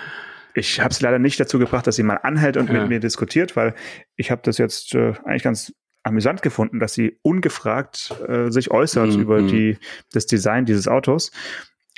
ich 0.54 0.80
habe 0.80 0.90
es 0.90 1.00
leider 1.00 1.18
nicht 1.18 1.38
dazu 1.38 1.58
gebracht, 1.58 1.86
dass 1.86 1.96
sie 1.96 2.02
mal 2.02 2.16
anhält 2.22 2.56
und 2.56 2.68
ja. 2.68 2.80
mit 2.80 2.88
mir 2.88 3.00
diskutiert, 3.00 3.56
weil 3.56 3.74
ich 4.16 4.30
habe 4.30 4.42
das 4.44 4.58
jetzt 4.58 4.94
äh, 4.94 5.14
eigentlich 5.24 5.42
ganz 5.42 5.72
amüsant 6.02 6.40
gefunden, 6.40 6.78
dass 6.78 6.94
sie 6.94 7.18
ungefragt 7.22 8.14
äh, 8.28 8.50
sich 8.50 8.70
äußert 8.70 9.14
mhm. 9.14 9.20
über 9.20 9.42
mhm. 9.42 9.48
die, 9.48 9.78
das 10.12 10.26
Design 10.26 10.64
dieses 10.64 10.88
Autos. 10.88 11.32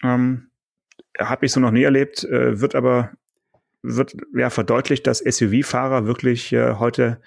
Ähm, 0.03 0.51
habe 1.19 1.47
ich 1.47 1.53
so 1.53 1.61
noch 1.61 1.71
nie 1.71 1.83
erlebt, 1.83 2.25
äh, 2.25 2.61
wird 2.61 2.75
aber 2.75 3.13
wird 3.83 4.17
ja 4.35 4.51
verdeutlicht, 4.51 5.07
dass 5.07 5.19
SUV-Fahrer 5.19 6.07
wirklich 6.07 6.53
äh, 6.53 6.75
heute 6.75 7.21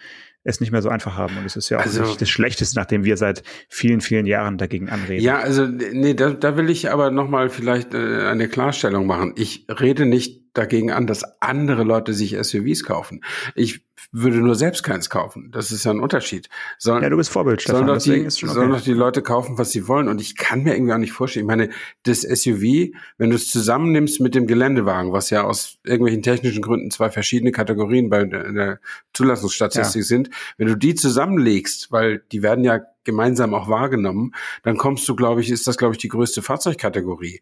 es 0.44 0.60
nicht 0.60 0.72
mehr 0.72 0.82
so 0.82 0.90
einfach 0.90 1.18
haben. 1.18 1.38
Und 1.38 1.46
es 1.46 1.56
ist 1.56 1.70
ja 1.70 1.78
auch 1.78 1.84
also, 1.84 2.02
nicht 2.02 2.22
das 2.22 2.30
Schlechteste, 2.30 2.78
nachdem 2.80 3.04
wir 3.04 3.18
seit 3.18 3.44
vielen, 3.70 4.02
vielen 4.02 4.26
Jahren 4.26 4.58
dagegen 4.58 4.90
anreden. 4.90 5.24
Ja, 5.24 5.40
also 5.40 5.68
nee, 5.68 6.14
da, 6.14 6.32
da 6.32 6.58
will 6.58 6.70
ich 6.70 6.92
aber 6.92 7.12
nochmal 7.12 7.50
vielleicht 7.50 7.94
äh, 7.94 8.28
eine 8.28 8.48
Klarstellung 8.48 9.06
machen. 9.06 9.34
Ich 9.36 9.66
rede 9.70 10.06
nicht 10.06 10.41
dagegen 10.54 10.92
an, 10.92 11.08
dass 11.08 11.24
andere 11.42 11.84
Leute 11.84 12.14
sich 12.14 12.38
SUVs 12.42 12.84
kaufen. 12.84 13.24
Ich 13.56 13.84
würde 14.12 14.38
nur 14.38 14.56
selbst 14.56 14.84
keins 14.84 15.10
kaufen. 15.10 15.50
Das 15.52 15.72
ist 15.72 15.86
ja 15.86 15.92
ein 15.92 16.00
Unterschied. 16.00 16.50
Sollen, 16.78 17.04
ja, 17.04 17.10
du 17.10 17.18
bist 17.18 17.30
Vorbild, 17.30 17.62
Stefan. 17.62 17.86
Sollen 17.86 17.98
doch, 17.98 18.04
die, 18.04 18.20
okay. 18.22 18.30
sollen 18.30 18.72
doch 18.72 18.82
die 18.82 18.94
Leute 18.94 19.22
kaufen, 19.22 19.58
was 19.58 19.72
sie 19.72 19.88
wollen. 19.88 20.10
Und 20.10 20.20
ich 20.20 20.36
kann 20.36 20.64
mir 20.64 20.76
irgendwie 20.76 20.94
auch 20.94 20.98
nicht 20.98 21.14
vorstellen. 21.14 21.46
Ich 21.46 21.48
meine, 21.48 21.70
das 22.04 22.22
SUV, 22.22 22.92
wenn 23.18 23.30
du 23.30 23.36
es 23.36 23.50
zusammennimmst 23.50 24.20
mit 24.20 24.36
dem 24.36 24.48
Geländewagen, 24.48 25.14
was 25.14 25.30
ja 25.30 25.44
aus 25.44 25.78
irgendwelchen 25.84 26.24
technischen 26.24 26.62
Gründen 26.62 26.92
zwei 26.92 27.10
verschiedene 27.10 27.52
Kategorien 27.52 28.10
bei 28.10 28.26
der 28.26 28.80
Zulassungsstatistik 29.14 30.02
ja. 30.02 30.06
sind, 30.06 30.30
wenn 30.58 30.68
du 30.68 30.76
die 30.76 30.96
zusammenlegst, 30.96 31.92
weil 31.92 32.24
die 32.32 32.42
werden 32.42 32.64
ja 32.64 32.82
gemeinsam 33.04 33.54
auch 33.54 33.68
wahrgenommen, 33.68 34.34
dann 34.64 34.78
kommst 34.78 35.08
du, 35.08 35.16
glaube 35.16 35.42
ich, 35.42 35.50
ist 35.50 35.68
das, 35.68 35.78
glaube 35.78 35.94
ich, 35.96 35.98
die 36.00 36.10
größte 36.10 36.42
Fahrzeugkategorie. 36.42 37.42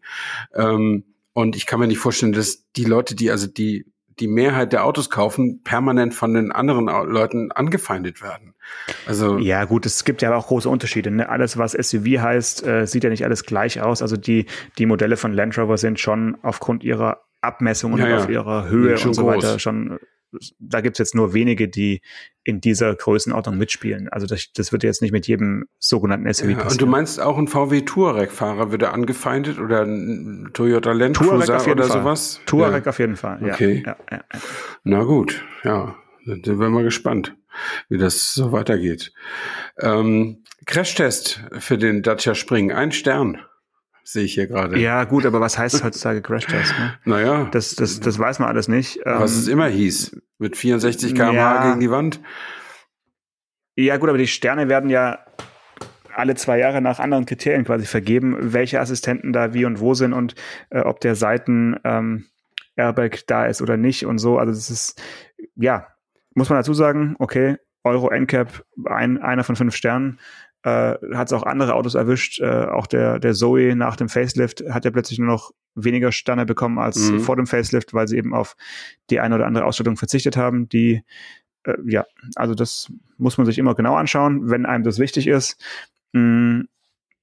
Ähm, 0.54 1.04
und 1.32 1.56
ich 1.56 1.66
kann 1.66 1.80
mir 1.80 1.86
nicht 1.86 1.98
vorstellen, 1.98 2.32
dass 2.32 2.70
die 2.72 2.84
Leute, 2.84 3.14
die 3.14 3.30
also 3.30 3.46
die 3.46 3.86
die 4.18 4.28
Mehrheit 4.28 4.72
der 4.72 4.84
Autos 4.84 5.08
kaufen, 5.08 5.62
permanent 5.62 6.14
von 6.14 6.34
den 6.34 6.52
anderen 6.52 6.86
Leuten 6.86 7.50
angefeindet 7.52 8.20
werden. 8.20 8.54
Also 9.06 9.38
ja, 9.38 9.64
gut, 9.64 9.86
es 9.86 10.04
gibt 10.04 10.20
ja 10.20 10.34
auch 10.34 10.48
große 10.48 10.68
Unterschiede. 10.68 11.10
Ne? 11.10 11.28
Alles, 11.28 11.56
was 11.56 11.72
SUV 11.72 12.20
heißt, 12.20 12.66
äh, 12.66 12.86
sieht 12.86 13.02
ja 13.02 13.10
nicht 13.10 13.24
alles 13.24 13.44
gleich 13.44 13.80
aus. 13.80 14.02
Also 14.02 14.16
die 14.16 14.46
die 14.78 14.86
Modelle 14.86 15.16
von 15.16 15.32
Land 15.32 15.56
Rover 15.56 15.78
sind 15.78 15.98
schon 15.98 16.36
aufgrund 16.42 16.84
ihrer 16.84 17.22
Abmessungen 17.40 17.98
ja, 17.98 18.04
und 18.04 18.10
ja. 18.10 18.18
auf 18.18 18.28
ihrer 18.28 18.68
Höhe 18.68 18.98
und 18.98 19.14
so 19.14 19.26
weiter 19.26 19.58
schon 19.58 19.98
da 20.58 20.80
gibt's 20.80 20.98
jetzt 20.98 21.14
nur 21.14 21.34
wenige, 21.34 21.68
die 21.68 22.02
in 22.44 22.60
dieser 22.60 22.94
Größenordnung 22.94 23.58
mitspielen. 23.58 24.08
Also 24.08 24.26
das, 24.26 24.52
das 24.54 24.72
wird 24.72 24.82
jetzt 24.82 25.02
nicht 25.02 25.12
mit 25.12 25.26
jedem 25.26 25.66
sogenannten 25.78 26.32
SUV 26.32 26.50
ja, 26.50 26.54
passieren. 26.54 26.72
Und 26.72 26.80
du 26.80 26.86
meinst 26.86 27.20
auch 27.20 27.36
ein 27.36 27.48
VW 27.48 27.82
Touareg-Fahrer 27.82 28.70
würde 28.70 28.92
angefeindet 28.92 29.58
oder 29.58 29.82
ein 29.82 30.50
Toyota 30.52 30.92
Land 30.92 31.16
Cruiser 31.16 31.66
oder 31.70 31.84
Fall. 31.84 31.98
sowas? 32.00 32.40
Touareg 32.46 32.86
ja. 32.86 32.90
auf 32.90 32.98
jeden 32.98 33.16
Fall. 33.16 33.40
Ja, 33.44 33.54
okay. 33.54 33.82
Ja, 33.84 33.96
Na 34.84 35.02
gut, 35.04 35.44
ja, 35.64 35.96
dann 36.26 36.42
sind 36.44 36.58
wir 36.58 36.70
mal 36.70 36.84
gespannt, 36.84 37.36
wie 37.88 37.98
das 37.98 38.34
so 38.34 38.52
weitergeht. 38.52 39.12
Ähm, 39.78 40.44
Crashtest 40.66 41.42
für 41.58 41.78
den 41.78 42.02
Dacia 42.02 42.34
Spring, 42.34 42.72
ein 42.72 42.92
Stern 42.92 43.40
sehe 44.12 44.24
ich 44.24 44.34
hier 44.34 44.46
gerade. 44.46 44.78
Ja, 44.78 45.04
gut, 45.04 45.26
aber 45.26 45.40
was 45.40 45.58
heißt 45.58 45.84
heutzutage 45.84 46.22
Crash 46.22 46.46
Test? 46.46 46.72
Ne? 46.78 46.94
Naja. 47.04 47.48
Das, 47.50 47.74
das, 47.74 48.00
das 48.00 48.18
weiß 48.18 48.38
man 48.38 48.48
alles 48.48 48.68
nicht. 48.68 49.00
Was 49.04 49.32
es 49.32 49.46
ähm, 49.46 49.54
immer 49.54 49.66
hieß. 49.66 50.20
Mit 50.38 50.56
64 50.56 51.14
km/h 51.14 51.32
ja, 51.32 51.68
gegen 51.68 51.80
die 51.80 51.90
Wand. 51.90 52.20
Ja, 53.76 53.96
gut, 53.96 54.08
aber 54.08 54.18
die 54.18 54.26
Sterne 54.26 54.68
werden 54.68 54.90
ja 54.90 55.18
alle 56.14 56.34
zwei 56.34 56.58
Jahre 56.58 56.80
nach 56.80 56.98
anderen 56.98 57.26
Kriterien 57.26 57.64
quasi 57.64 57.86
vergeben, 57.86 58.36
welche 58.40 58.80
Assistenten 58.80 59.32
da 59.32 59.54
wie 59.54 59.64
und 59.64 59.80
wo 59.80 59.94
sind 59.94 60.12
und 60.12 60.34
äh, 60.70 60.80
ob 60.80 61.00
der 61.00 61.14
Seiten 61.14 61.76
ähm, 61.84 62.26
Airbag 62.76 63.26
da 63.26 63.46
ist 63.46 63.62
oder 63.62 63.76
nicht 63.76 64.06
und 64.06 64.18
so. 64.18 64.38
Also 64.38 64.52
das 64.52 64.70
ist, 64.70 65.02
ja, 65.54 65.86
muss 66.34 66.48
man 66.48 66.58
dazu 66.58 66.74
sagen, 66.74 67.16
okay, 67.18 67.56
Euro 67.84 68.10
NCAP, 68.10 68.64
ein, 68.86 69.18
einer 69.18 69.44
von 69.44 69.56
fünf 69.56 69.74
Sternen 69.74 70.18
äh, 70.62 70.94
hat 71.14 71.28
es 71.28 71.32
auch 71.32 71.42
andere 71.42 71.74
Autos 71.74 71.94
erwischt. 71.94 72.40
Äh, 72.40 72.66
auch 72.66 72.86
der, 72.86 73.18
der 73.18 73.34
Zoe 73.34 73.74
nach 73.76 73.96
dem 73.96 74.08
Facelift 74.08 74.62
hat 74.68 74.84
ja 74.84 74.90
plötzlich 74.90 75.18
nur 75.18 75.28
noch 75.28 75.52
weniger 75.74 76.12
Sterne 76.12 76.46
bekommen 76.46 76.78
als 76.78 77.10
mhm. 77.10 77.20
vor 77.20 77.36
dem 77.36 77.46
Facelift, 77.46 77.94
weil 77.94 78.08
sie 78.08 78.18
eben 78.18 78.34
auf 78.34 78.56
die 79.08 79.20
eine 79.20 79.34
oder 79.36 79.46
andere 79.46 79.64
Ausstattung 79.64 79.96
verzichtet 79.96 80.36
haben. 80.36 80.68
Die, 80.68 81.02
äh, 81.64 81.76
ja, 81.86 82.04
also 82.34 82.54
das 82.54 82.92
muss 83.16 83.38
man 83.38 83.46
sich 83.46 83.58
immer 83.58 83.74
genau 83.74 83.94
anschauen, 83.94 84.50
wenn 84.50 84.66
einem 84.66 84.84
das 84.84 84.98
wichtig 84.98 85.26
ist. 85.26 85.62
Mh, 86.12 86.64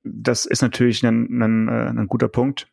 das 0.04 0.46
ist 0.46 0.62
natürlich 0.62 1.06
ein, 1.06 1.42
ein, 1.42 1.68
äh, 1.68 1.90
ein 1.90 2.08
guter 2.08 2.30
Punkt. 2.30 2.68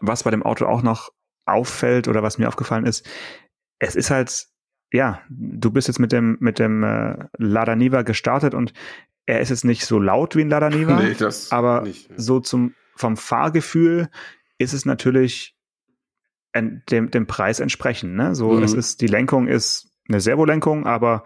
Was 0.00 0.22
bei 0.22 0.30
dem 0.30 0.42
Auto 0.42 0.66
auch 0.66 0.82
noch 0.82 1.12
auffällt 1.44 2.08
oder 2.08 2.22
was 2.22 2.38
mir 2.38 2.48
aufgefallen 2.48 2.86
ist, 2.86 3.08
es 3.78 3.94
ist 3.94 4.10
halt 4.10 4.48
ja, 4.92 5.20
du 5.28 5.70
bist 5.70 5.88
jetzt 5.88 5.98
mit 5.98 6.12
dem 6.12 6.36
mit 6.40 6.58
dem 6.58 6.84
äh, 6.84 7.16
Lada 7.38 7.74
Niva 7.74 8.02
gestartet 8.02 8.54
und 8.54 8.72
er 9.26 9.40
ist 9.40 9.50
jetzt 9.50 9.64
nicht 9.64 9.84
so 9.84 9.98
laut 9.98 10.36
wie 10.36 10.42
ein 10.42 10.50
Lada 10.50 10.70
Niva, 10.70 11.00
nee, 11.00 11.16
aber 11.50 11.82
nicht, 11.82 12.08
so 12.16 12.40
zum, 12.40 12.74
vom 12.94 13.16
Fahrgefühl 13.16 14.08
ist 14.58 14.72
es 14.72 14.84
natürlich 14.86 15.56
en, 16.52 16.82
dem, 16.90 17.10
dem 17.10 17.26
Preis 17.26 17.60
entsprechend. 17.60 18.14
Ne? 18.14 18.34
So, 18.34 18.52
mhm. 18.52 18.62
es 18.62 18.72
ist, 18.72 19.00
die 19.00 19.08
Lenkung 19.08 19.48
ist 19.48 19.90
eine 20.08 20.20
Servolenkung, 20.20 20.86
aber 20.86 21.24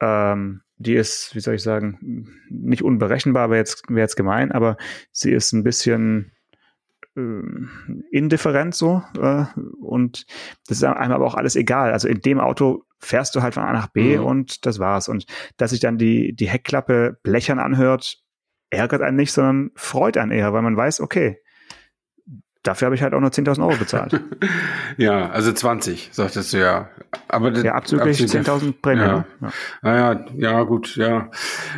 ähm, 0.00 0.62
die 0.76 0.94
ist, 0.94 1.34
wie 1.34 1.40
soll 1.40 1.54
ich 1.54 1.62
sagen, 1.62 2.28
nicht 2.48 2.82
unberechenbar, 2.82 3.50
wäre 3.50 3.58
jetzt, 3.58 3.88
wäre 3.88 4.00
jetzt 4.00 4.16
gemein, 4.16 4.52
aber 4.52 4.76
sie 5.10 5.32
ist 5.32 5.52
ein 5.52 5.64
bisschen 5.64 6.32
äh, 7.16 7.20
indifferent 8.10 8.74
so 8.74 9.02
äh, 9.20 9.44
und 9.80 10.26
das 10.66 10.78
ist 10.78 10.84
einem 10.84 11.12
aber 11.12 11.26
auch 11.26 11.34
alles 11.34 11.56
egal. 11.56 11.92
Also 11.92 12.08
in 12.08 12.20
dem 12.20 12.40
Auto 12.40 12.84
fährst 13.02 13.34
du 13.34 13.42
halt 13.42 13.54
von 13.54 13.64
A 13.64 13.72
nach 13.72 13.88
B 13.88 14.16
mhm. 14.16 14.24
und 14.24 14.66
das 14.66 14.78
war's. 14.78 15.08
Und 15.08 15.26
dass 15.56 15.70
sich 15.70 15.80
dann 15.80 15.98
die, 15.98 16.34
die 16.34 16.48
Heckklappe 16.48 17.18
blechern 17.22 17.58
anhört, 17.58 18.18
ärgert 18.70 19.02
einen 19.02 19.16
nicht, 19.16 19.32
sondern 19.32 19.70
freut 19.74 20.16
einen 20.16 20.30
eher, 20.30 20.52
weil 20.52 20.62
man 20.62 20.76
weiß, 20.76 21.00
okay, 21.00 21.38
dafür 22.62 22.86
habe 22.86 22.94
ich 22.94 23.02
halt 23.02 23.12
auch 23.12 23.20
nur 23.20 23.30
10.000 23.30 23.60
Euro 23.66 23.76
bezahlt. 23.76 24.20
ja, 24.96 25.28
also 25.30 25.52
20, 25.52 26.10
sagtest 26.12 26.52
du 26.52 26.60
ja. 26.60 26.88
Aber 27.28 27.50
das, 27.50 27.64
ja, 27.64 27.74
abzüglich 27.74 28.18
10.000 28.18 28.74
Prämie. 28.80 29.00
Ja. 29.00 29.24
Ja. 29.40 29.52
Naja, 29.82 30.24
ja, 30.36 30.62
gut, 30.62 30.96
ja. 30.96 31.30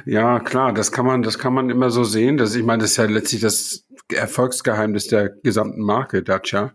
Ja, 0.04 0.40
klar, 0.40 0.72
das 0.72 0.92
kann 0.92 1.06
man, 1.06 1.22
das 1.22 1.38
kann 1.38 1.54
man 1.54 1.70
immer 1.70 1.90
so 1.90 2.04
sehen. 2.04 2.36
Das, 2.36 2.54
ich 2.54 2.64
meine, 2.64 2.82
das 2.82 2.92
ist 2.92 2.96
ja 2.98 3.06
letztlich 3.06 3.40
das 3.40 3.86
Erfolgsgeheimnis 4.12 5.08
der 5.08 5.30
gesamten 5.30 5.82
Marke 5.82 6.22
Dacia, 6.22 6.72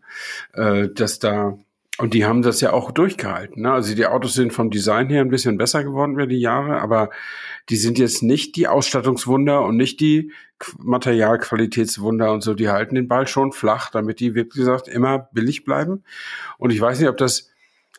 äh, 0.53 0.89
dass 0.89 1.19
da 1.19 1.57
und 1.99 2.13
die 2.13 2.25
haben 2.25 2.41
das 2.41 2.61
ja 2.61 2.71
auch 2.71 2.91
durchgehalten. 2.91 3.63
Ne? 3.63 3.73
Also 3.73 3.93
die 3.93 4.05
Autos 4.05 4.33
sind 4.33 4.53
vom 4.53 4.69
Design 4.69 5.09
her 5.09 5.19
ein 5.19 5.29
bisschen 5.29 5.57
besser 5.57 5.83
geworden 5.83 6.13
über 6.13 6.27
die 6.27 6.39
Jahre, 6.39 6.79
aber 6.79 7.09
die 7.67 7.75
sind 7.75 7.99
jetzt 7.99 8.23
nicht 8.23 8.55
die 8.55 8.69
Ausstattungswunder 8.69 9.65
und 9.65 9.75
nicht 9.75 9.99
die 9.99 10.31
Materialqualitätswunder 10.77 12.31
und 12.31 12.41
so. 12.41 12.53
Die 12.53 12.69
halten 12.69 12.95
den 12.95 13.09
Ball 13.09 13.27
schon 13.27 13.51
flach, 13.51 13.91
damit 13.91 14.21
die, 14.21 14.33
wie 14.33 14.47
gesagt, 14.47 14.87
immer 14.87 15.27
billig 15.33 15.65
bleiben. 15.65 16.05
Und 16.57 16.71
ich 16.71 16.79
weiß 16.79 17.01
nicht, 17.01 17.09
ob 17.09 17.17
das, 17.17 17.51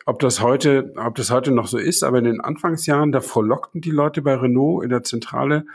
ob 0.07 0.19
das 0.21 0.41
heute, 0.41 0.95
ob 0.97 1.15
das 1.17 1.31
heute 1.31 1.51
noch 1.51 1.67
so 1.67 1.77
ist, 1.77 2.03
aber 2.03 2.19
in 2.19 2.25
den 2.25 2.41
Anfangsjahren, 2.41 3.13
da 3.13 3.21
frohlockten 3.21 3.83
die 3.83 3.91
Leute 3.91 4.23
bei 4.23 4.35
Renault 4.35 4.83
in 4.83 4.89
der 4.89 5.03
Zentrale, 5.03 5.67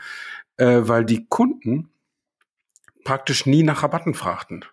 äh, 0.56 0.80
weil 0.80 1.04
die 1.04 1.26
Kunden 1.26 1.90
praktisch 3.04 3.46
nie 3.46 3.62
nach 3.62 3.84
Rabatten 3.84 4.14
fragten. 4.14 4.64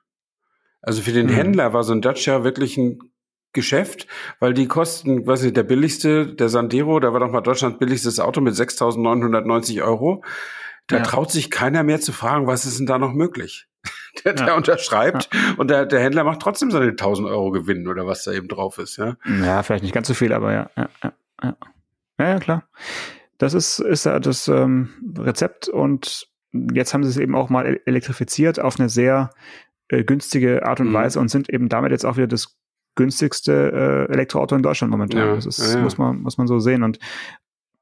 Also 0.82 1.04
für 1.04 1.12
den 1.12 1.28
mhm. 1.28 1.34
Händler 1.34 1.72
war 1.72 1.84
so 1.84 1.94
ein 1.94 2.02
Dacia 2.02 2.44
wirklich 2.44 2.78
ein 2.78 3.13
Geschäft, 3.54 4.08
weil 4.40 4.54
die 4.54 4.68
kosten, 4.68 5.26
weiß 5.26 5.44
nicht, 5.44 5.56
der 5.56 5.64
billigste, 5.64 6.28
der 6.28 6.50
Sandero, 6.50 7.00
da 7.00 7.14
war 7.14 7.20
doch 7.20 7.32
mal 7.32 7.42
Deutschlands 7.42 7.78
billigstes 7.78 8.20
Auto 8.20 8.42
mit 8.42 8.56
6.990 8.56 9.84
Euro. 9.84 10.24
Da 10.88 10.98
ja. 10.98 11.04
traut 11.04 11.32
sich 11.32 11.50
keiner 11.50 11.84
mehr 11.84 12.02
zu 12.02 12.12
fragen, 12.12 12.48
was 12.48 12.66
ist 12.66 12.80
denn 12.80 12.88
da 12.88 12.98
noch 12.98 13.14
möglich? 13.14 13.68
Der, 14.24 14.34
der 14.34 14.48
ja. 14.50 14.56
unterschreibt 14.56 15.28
ja. 15.34 15.40
und 15.58 15.72
der, 15.72 15.88
der 15.88 16.00
Händler 16.00 16.24
macht 16.24 16.40
trotzdem 16.40 16.70
seine 16.70 16.90
1000 16.90 17.28
Euro 17.28 17.50
Gewinn 17.50 17.88
oder 17.88 18.06
was 18.06 18.24
da 18.24 18.32
eben 18.32 18.48
drauf 18.48 18.78
ist, 18.78 18.98
ja. 18.98 19.18
Ja, 19.42 19.64
vielleicht 19.64 19.84
nicht 19.84 19.94
ganz 19.94 20.08
so 20.08 20.14
viel, 20.14 20.34
aber 20.34 20.54
ja, 20.54 20.70
ja, 20.78 20.90
ja, 21.42 21.56
ja. 22.20 22.40
klar. 22.40 22.70
Das 23.40 23.56
ist, 23.56 23.80
ist 23.80 24.06
ja 24.06 24.20
das 24.20 24.48
ähm, 24.48 24.90
Rezept 25.18 25.68
und 25.68 26.28
jetzt 26.52 26.94
haben 26.94 27.04
sie 27.04 27.10
es 27.10 27.18
eben 27.18 27.36
auch 27.36 27.50
mal 27.50 27.82
elektrifiziert 27.86 28.60
auf 28.60 28.80
eine 28.80 28.88
sehr 28.88 29.32
äh, 29.90 30.04
günstige 30.04 30.64
Art 30.64 30.80
und 30.80 30.90
mhm. 30.90 30.94
Weise 30.94 31.20
und 31.20 31.30
sind 31.30 31.50
eben 31.50 31.68
damit 31.68 31.92
jetzt 31.92 32.06
auch 32.06 32.16
wieder 32.16 32.28
das 32.28 32.56
günstigste 32.96 34.08
äh, 34.10 34.14
Elektroauto 34.14 34.56
in 34.56 34.64
Deutschland 34.64 34.92
momentan. 34.92 35.20
Ja, 35.20 35.36
das 35.36 35.46
ist, 35.46 35.74
ja, 35.74 35.82
muss 35.82 35.98
man, 35.98 36.22
muss 36.22 36.38
man 36.38 36.48
so 36.48 36.60
sehen. 36.60 36.84
Und 36.84 37.00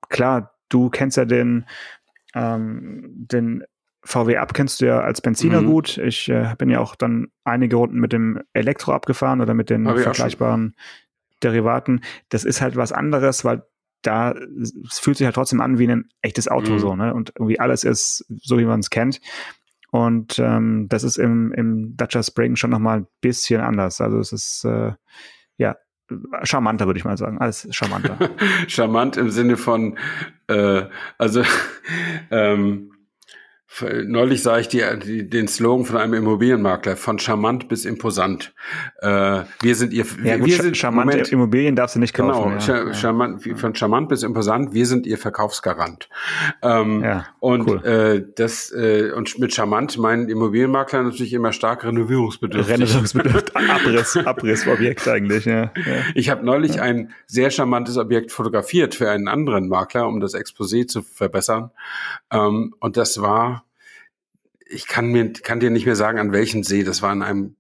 klar, 0.10 0.54
du 0.70 0.90
kennst 0.90 1.18
ja 1.18 1.26
den, 1.26 1.66
ähm, 2.34 3.04
den 3.14 3.64
VW 4.04 4.38
Up 4.38 4.54
kennst 4.54 4.82
du 4.82 4.88
ja 4.88 5.02
als 5.02 5.22
Benziner 5.22 5.62
mhm. 5.62 5.68
gut. 5.68 5.98
Ich 5.98 6.30
äh, 6.30 6.56
bin 6.58 6.70
ja 6.70 6.80
auch 6.80 6.96
dann 6.96 7.28
einige 7.44 7.76
Runden 7.76 8.00
mit 8.00 8.14
dem 8.14 8.42
Elektro 8.54 8.94
abgefahren 8.94 9.42
oder 9.42 9.54
mit 9.54 9.70
den 9.70 9.86
Aber 9.88 10.00
vergleichbaren 10.00 10.76
Derivaten. 11.44 12.02
Das 12.30 12.44
ist 12.44 12.62
halt 12.62 12.76
was 12.76 12.92
anderes, 12.92 13.46
weil 13.46 13.64
da 14.02 14.32
es 14.32 15.00
fühlt 15.00 15.18
sich 15.18 15.26
halt 15.26 15.36
trotzdem 15.36 15.62
an 15.62 15.78
wie 15.78 15.88
ein 15.88 16.10
echtes 16.22 16.48
Auto 16.48 16.74
mhm. 16.74 16.80
so, 16.80 16.96
ne? 16.96 17.14
Und 17.14 17.34
irgendwie 17.36 17.60
alles 17.60 17.84
ist 17.84 18.26
so, 18.42 18.58
wie 18.58 18.66
man 18.66 18.80
es 18.80 18.90
kennt. 18.90 19.22
Und 19.92 20.40
ähm, 20.40 20.88
das 20.90 21.04
ist 21.04 21.18
im, 21.18 21.52
im 21.52 21.96
Dacia 21.98 22.24
Spring 22.24 22.56
schon 22.56 22.70
nochmal 22.72 23.02
ein 23.02 23.08
bisschen 23.20 23.62
anders. 23.62 24.00
Also 24.02 24.20
es 24.20 24.32
ist 24.32 24.66
äh, 24.66 24.94
ja 25.58 25.76
charmanter, 26.44 26.86
würde 26.88 26.98
ich 26.98 27.06
mal 27.06 27.18
sagen. 27.18 27.40
Alles 27.40 27.68
charmanter. 27.72 28.18
Charmant 28.68 29.18
im 29.18 29.30
Sinne 29.30 29.58
von, 29.58 29.98
äh, 30.48 30.84
also 31.18 31.44
ähm, 32.32 32.91
Neulich 34.06 34.44
sah 34.44 34.60
ich 34.60 34.68
die, 34.68 34.84
die, 35.04 35.30
den 35.30 35.48
Slogan 35.48 35.86
von 35.86 35.98
einem 35.98 36.14
Immobilienmakler, 36.14 36.98
von 36.98 37.20
charmant 37.20 37.70
bis 37.70 37.86
imposant. 37.86 38.54
Äh, 39.02 39.44
wir 39.62 39.76
sind 39.76 39.94
ihr, 39.94 40.06
ja, 40.24 40.38
gut, 40.38 40.48
wir 40.48 40.62
sind 40.62 40.76
charmante 40.76 41.12
Moment, 41.12 41.32
Immobilien 41.32 41.76
darfst 41.76 41.96
du 41.96 42.00
nicht 42.00 42.14
kaufen. 42.14 42.60
Genau, 42.60 42.88
ja. 42.88 42.94
charmant, 42.94 43.42
von 43.58 43.74
charmant 43.74 44.10
bis 44.10 44.24
imposant, 44.24 44.74
wir 44.74 44.86
sind 44.86 45.08
ihr 45.08 45.18
Verkaufsgarant. 45.18 46.10
Ähm, 46.62 47.02
ja, 47.02 47.26
und 47.40 47.68
cool. 47.70 47.86
äh, 47.86 48.24
das 48.36 48.72
äh, 48.72 49.12
und 49.16 49.40
mit 49.40 49.54
charmant 49.54 49.98
meinen 49.98 50.28
Immobilienmakler 50.28 51.04
natürlich 51.04 51.34
immer 51.34 51.54
stark 51.54 51.86
renovierungsbedürftig. 51.86 52.74
Renovierungsbedürftig, 52.74 53.56
Abriss, 53.70 54.18
Abrissobjekt 54.18 55.08
eigentlich. 55.08 55.46
Ja. 55.46 55.64
ja. 55.64 55.72
Ich 56.14 56.30
habe 56.30 56.46
neulich 56.46 56.76
ja. 56.76 56.84
ein 56.84 57.14
sehr 57.26 57.50
charmantes 57.50 57.98
Objekt 57.98 58.34
fotografiert 58.34 58.96
für 58.96 59.10
einen 59.10 59.30
anderen 59.30 59.70
Makler, 59.70 60.08
um 60.08 60.20
das 60.20 60.36
Exposé 60.36 60.88
zu 60.88 61.02
verbessern. 61.02 61.72
Ähm, 62.32 62.76
und 62.80 62.98
das 62.98 63.22
war 63.22 63.61
ich 64.72 64.88
kann 64.88 65.08
mir, 65.08 65.34
kann 65.34 65.60
dir 65.60 65.70
nicht 65.70 65.86
mehr 65.86 65.96
sagen, 65.96 66.20
an 66.20 66.32
welchem 66.32 66.64
See. 66.64 66.84
Das 66.84 67.02
war 67.02 67.12
an 67.12 67.22
einem 67.22 67.56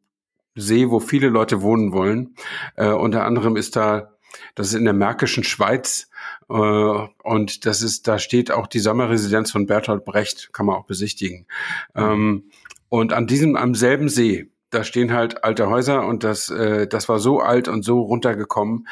See, 0.55 0.89
wo 0.89 0.99
viele 0.99 1.29
Leute 1.29 1.61
wohnen 1.61 1.93
wollen. 1.93 2.35
Äh, 2.75 2.89
unter 2.89 3.25
anderem 3.25 3.55
ist 3.55 3.75
da, 3.75 4.13
das 4.55 4.67
ist 4.67 4.73
in 4.73 4.85
der 4.85 4.93
Märkischen 4.93 5.43
Schweiz, 5.43 6.09
äh, 6.49 6.53
und 6.53 7.65
das 7.65 7.81
ist, 7.81 8.07
da 8.07 8.19
steht 8.19 8.51
auch 8.51 8.67
die 8.67 8.79
Sommerresidenz 8.79 9.51
von 9.51 9.65
Bertolt 9.65 10.03
Brecht, 10.03 10.51
kann 10.53 10.65
man 10.65 10.75
auch 10.75 10.85
besichtigen. 10.85 11.47
Ähm, 11.95 12.51
und 12.89 13.13
an 13.13 13.27
diesem, 13.27 13.55
am 13.55 13.73
selben 13.73 14.09
See, 14.09 14.51
da 14.69 14.83
stehen 14.83 15.13
halt 15.13 15.43
alte 15.43 15.69
Häuser 15.69 16.05
und 16.05 16.23
das, 16.23 16.49
äh, 16.49 16.87
das 16.87 17.07
war 17.07 17.19
so 17.19 17.39
alt 17.39 17.67
und 17.67 17.83
so 17.83 18.01
runtergekommen. 18.01 18.87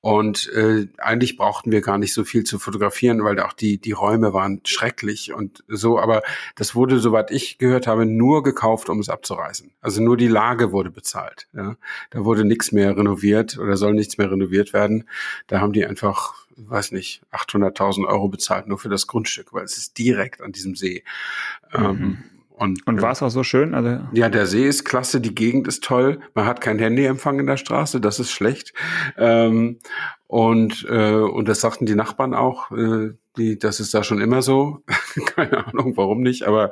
Und 0.00 0.48
äh, 0.52 0.86
eigentlich 0.98 1.36
brauchten 1.36 1.72
wir 1.72 1.80
gar 1.80 1.98
nicht 1.98 2.14
so 2.14 2.22
viel 2.22 2.44
zu 2.44 2.60
fotografieren, 2.60 3.24
weil 3.24 3.40
auch 3.40 3.52
die, 3.52 3.78
die 3.78 3.92
Räume 3.92 4.32
waren 4.32 4.60
schrecklich 4.64 5.32
und 5.32 5.64
so. 5.66 5.98
Aber 5.98 6.22
das 6.54 6.76
wurde, 6.76 7.00
soweit 7.00 7.32
ich 7.32 7.58
gehört 7.58 7.88
habe, 7.88 8.06
nur 8.06 8.44
gekauft, 8.44 8.88
um 8.90 9.00
es 9.00 9.08
abzureißen. 9.08 9.72
Also 9.80 10.00
nur 10.00 10.16
die 10.16 10.28
Lage 10.28 10.70
wurde 10.70 10.90
bezahlt. 10.90 11.48
Ja. 11.52 11.76
Da 12.10 12.24
wurde 12.24 12.44
nichts 12.44 12.70
mehr 12.70 12.96
renoviert 12.96 13.58
oder 13.58 13.76
soll 13.76 13.94
nichts 13.94 14.18
mehr 14.18 14.30
renoviert 14.30 14.72
werden. 14.72 15.08
Da 15.48 15.60
haben 15.60 15.72
die 15.72 15.84
einfach, 15.84 16.46
weiß 16.56 16.92
nicht, 16.92 17.22
800.000 17.32 18.06
Euro 18.06 18.28
bezahlt 18.28 18.68
nur 18.68 18.78
für 18.78 18.88
das 18.88 19.08
Grundstück, 19.08 19.52
weil 19.52 19.64
es 19.64 19.78
ist 19.78 19.98
direkt 19.98 20.40
an 20.40 20.52
diesem 20.52 20.76
See. 20.76 21.02
Ähm, 21.74 21.82
mhm. 21.82 21.88
Ähm, 21.88 22.24
und, 22.58 22.86
und 22.86 23.02
war 23.02 23.12
es 23.12 23.22
auch 23.22 23.30
so 23.30 23.42
schön? 23.42 23.74
Also 23.74 24.00
ja, 24.12 24.28
der 24.28 24.46
See 24.46 24.66
ist 24.66 24.84
klasse, 24.84 25.20
die 25.20 25.34
Gegend 25.34 25.68
ist 25.68 25.84
toll. 25.84 26.20
Man 26.34 26.46
hat 26.46 26.60
kein 26.60 26.78
Handyempfang 26.78 27.38
in 27.38 27.46
der 27.46 27.56
Straße, 27.56 28.00
das 28.00 28.18
ist 28.18 28.30
schlecht. 28.30 28.72
Ähm, 29.16 29.78
und 30.26 30.86
äh, 30.90 31.14
und 31.14 31.48
das 31.48 31.60
sagten 31.60 31.86
die 31.86 31.94
Nachbarn 31.94 32.34
auch. 32.34 32.70
Äh, 32.70 33.14
die, 33.36 33.58
das 33.58 33.80
ist 33.80 33.94
da 33.94 34.02
schon 34.04 34.20
immer 34.20 34.42
so. 34.42 34.82
Keine 35.34 35.66
Ahnung, 35.66 35.96
warum 35.96 36.20
nicht. 36.20 36.42
Aber 36.42 36.70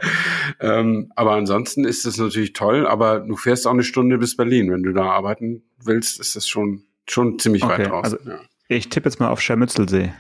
ähm, 0.60 1.12
aber 1.14 1.32
ansonsten 1.32 1.84
ist 1.84 2.04
es 2.04 2.18
natürlich 2.18 2.52
toll. 2.52 2.86
Aber 2.86 3.20
du 3.20 3.36
fährst 3.36 3.66
auch 3.66 3.72
eine 3.72 3.84
Stunde 3.84 4.18
bis 4.18 4.36
Berlin, 4.36 4.70
wenn 4.72 4.82
du 4.82 4.92
da 4.92 5.04
arbeiten 5.04 5.62
willst. 5.82 6.20
Ist 6.20 6.36
das 6.36 6.48
schon 6.48 6.82
schon 7.08 7.38
ziemlich 7.38 7.62
okay, 7.62 7.78
weit 7.78 7.90
draußen. 7.90 8.18
Also, 8.18 8.30
ja. 8.30 8.40
Ich 8.68 8.88
tippe 8.88 9.08
jetzt 9.08 9.20
mal 9.20 9.28
auf 9.28 9.40
Schermützelsee. 9.40 10.12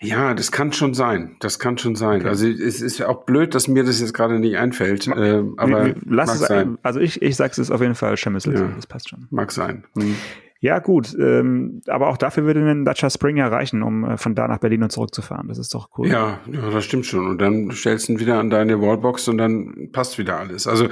Ja, 0.00 0.34
das 0.34 0.52
kann 0.52 0.72
schon 0.72 0.92
sein. 0.92 1.36
Das 1.40 1.58
kann 1.58 1.78
schon 1.78 1.94
sein. 1.94 2.20
Okay. 2.20 2.28
Also 2.28 2.46
es 2.48 2.82
ist 2.82 3.02
auch 3.02 3.24
blöd, 3.24 3.54
dass 3.54 3.66
mir 3.66 3.82
das 3.82 4.00
jetzt 4.00 4.12
gerade 4.12 4.38
nicht 4.38 4.58
einfällt. 4.58 5.06
Äh, 5.06 5.42
aber 5.56 5.94
lass 6.04 6.34
es 6.34 6.48
sein. 6.48 6.76
Also 6.82 7.00
ich, 7.00 7.22
ich 7.22 7.36
sag's 7.36 7.56
es 7.56 7.70
auf 7.70 7.80
jeden 7.80 7.94
Fall 7.94 8.16
Schemmissel. 8.16 8.54
Ja. 8.54 8.68
Das 8.76 8.86
passt 8.86 9.08
schon. 9.08 9.26
Mag 9.30 9.52
sein. 9.52 9.84
Hm. 9.98 10.16
Ja, 10.60 10.80
gut. 10.80 11.16
Ähm, 11.18 11.80
aber 11.86 12.08
auch 12.08 12.16
dafür 12.16 12.44
würde 12.44 12.60
ein 12.60 12.84
Dacia 12.84 13.08
Spring 13.08 13.36
ja 13.36 13.48
reichen, 13.48 13.82
um 13.82 14.04
äh, 14.04 14.16
von 14.18 14.34
da 14.34 14.48
nach 14.48 14.58
Berlin 14.58 14.82
und 14.82 14.90
zurückzufahren. 14.90 15.48
Das 15.48 15.58
ist 15.58 15.72
doch 15.74 15.88
cool. 15.96 16.08
Ja, 16.08 16.40
ja, 16.50 16.70
das 16.70 16.84
stimmt 16.84 17.06
schon. 17.06 17.26
Und 17.26 17.40
dann 17.40 17.70
stellst 17.70 18.08
du 18.08 18.12
ihn 18.12 18.20
wieder 18.20 18.38
an 18.38 18.50
deine 18.50 18.80
Wallbox 18.80 19.28
und 19.28 19.38
dann 19.38 19.90
passt 19.92 20.18
wieder 20.18 20.38
alles. 20.38 20.66
Also 20.66 20.88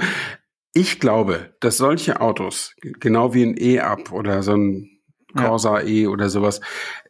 ich 0.73 0.99
glaube, 0.99 1.53
dass 1.59 1.77
solche 1.77 2.21
Autos, 2.21 2.75
genau 2.99 3.33
wie 3.33 3.43
ein 3.43 3.55
E-Up 3.57 4.11
oder 4.11 4.43
so 4.43 4.55
ein 4.55 4.89
Corsa 5.35 5.81
ja. 5.81 5.87
E 5.87 6.07
oder 6.07 6.29
sowas, 6.29 6.61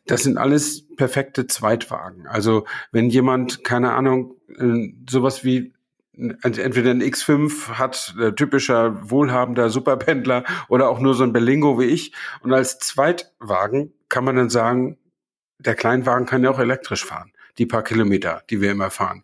das 0.06 0.24
sind 0.24 0.38
alles 0.38 0.86
perfekte 0.96 1.48
Zweitwagen. 1.48 2.28
Also 2.28 2.66
wenn 2.92 3.10
jemand, 3.10 3.64
keine 3.64 3.94
Ahnung, 3.94 4.36
äh, 4.58 4.94
sowas 5.10 5.44
wie 5.44 5.74
entweder 6.18 6.92
ein 6.92 7.02
X5 7.02 7.78
hat, 7.78 8.16
äh, 8.20 8.32
typischer 8.32 9.10
wohlhabender 9.10 9.70
Superpendler 9.70 10.46
oder 10.70 10.90
auch 10.90 11.00
nur 11.00 11.14
so 11.14 11.24
ein 11.24 11.34
Berlingo 11.34 11.80
wie 11.80 11.86
ich. 11.86 12.14
Und 12.42 12.54
als 12.54 12.80
Zweitwagen 12.80 13.94
kann 14.08 14.24
man 14.24 14.36
dann 14.36 14.50
sagen, 14.50 14.98
der 15.60 15.76
Kleinwagen 15.76 16.26
kann 16.26 16.44
ja 16.44 16.52
auch 16.52 16.60
elektrisch 16.60 17.04
fahren, 17.06 17.32
die 17.58 17.66
paar 17.66 17.84
Kilometer, 17.84 18.44
die 18.50 18.62
wir 18.62 18.72
immer 18.72 18.92
fahren. 18.92 19.24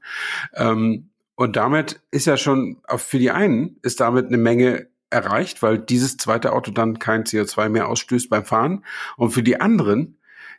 Ähm, 0.53 1.09
und 1.35 1.55
damit 1.55 2.01
ist 2.11 2.27
ja 2.27 2.37
schon, 2.37 2.81
für 2.97 3.19
die 3.19 3.31
einen 3.31 3.77
ist 3.81 3.99
damit 3.99 4.27
eine 4.27 4.37
Menge 4.37 4.87
erreicht, 5.09 5.61
weil 5.61 5.77
dieses 5.77 6.17
zweite 6.17 6.53
Auto 6.53 6.71
dann 6.71 6.99
kein 6.99 7.23
CO2 7.23 7.69
mehr 7.69 7.87
ausstößt 7.87 8.29
beim 8.29 8.45
Fahren. 8.45 8.85
Und 9.17 9.31
für 9.31 9.43
die 9.43 9.59
anderen 9.59 10.17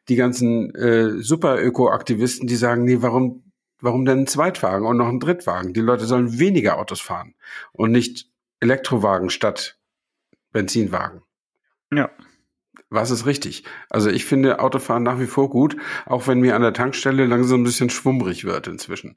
die 0.09 0.17
ganzen 0.17 0.75
äh, 0.75 1.23
Super-Öko-Aktivisten, 1.23 2.47
die 2.47 2.57
sagen, 2.57 2.85
nee, 2.85 2.99
warum, 3.01 3.53
warum 3.81 4.05
denn 4.05 4.21
ein 4.21 4.27
Zweitwagen 4.27 4.87
und 4.87 4.97
noch 4.97 5.09
ein 5.09 5.21
Drittwagen? 5.21 5.73
Die 5.73 5.81
Leute 5.81 6.07
sollen 6.07 6.39
weniger 6.39 6.79
Autos 6.79 7.01
fahren 7.01 7.35
und 7.73 7.93
nicht 7.93 8.29
Elektrowagen 8.61 9.31
statt 9.31 9.79
Benzinwagen. 10.53 11.23
Ja. 11.93 12.11
Was 12.91 13.11
ist 13.11 13.27
richtig? 13.27 13.65
Also 13.89 14.11
ich 14.11 14.25
finde 14.27 14.61
Autofahren 14.61 15.03
nach 15.03 15.19
wie 15.19 15.27
vor 15.27 15.49
gut, 15.49 15.77
auch 16.05 16.27
wenn 16.27 16.41
mir 16.41 16.55
an 16.55 16.63
der 16.63 16.75
Tankstelle 16.75 17.27
langsam 17.27 17.63
ein 17.63 17.65
bisschen 17.65 17.91
schwummrig 17.91 18.45
wird 18.45 18.67
inzwischen. 18.67 19.17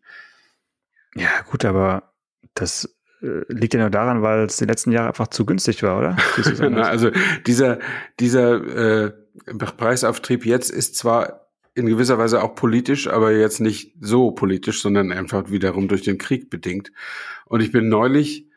Ja, 1.13 1.29
gut, 1.49 1.65
aber 1.65 2.13
das 2.53 2.97
äh, 3.21 3.41
liegt 3.49 3.73
ja 3.73 3.81
nur 3.81 3.89
daran, 3.89 4.21
weil 4.21 4.45
es 4.45 4.57
die 4.57 4.65
letzten 4.65 4.91
Jahre 4.91 5.09
einfach 5.09 5.27
zu 5.27 5.45
günstig 5.45 5.83
war, 5.83 5.97
oder? 5.97 6.17
Na, 6.69 6.83
also 6.83 7.11
dieser, 7.45 7.79
dieser 8.19 9.05
äh, 9.05 9.13
Preisauftrieb 9.57 10.45
jetzt 10.45 10.71
ist 10.71 10.95
zwar 10.95 11.45
in 11.75 11.87
gewisser 11.87 12.17
Weise 12.17 12.41
auch 12.41 12.55
politisch, 12.55 13.07
aber 13.07 13.33
jetzt 13.33 13.59
nicht 13.59 13.93
so 13.99 14.31
politisch, 14.31 14.81
sondern 14.81 15.11
einfach 15.11 15.51
wiederum 15.51 15.89
durch 15.89 16.03
den 16.03 16.17
Krieg 16.17 16.49
bedingt. 16.49 16.91
Und 17.45 17.61
ich 17.61 17.71
bin 17.71 17.89
neulich 17.89 18.47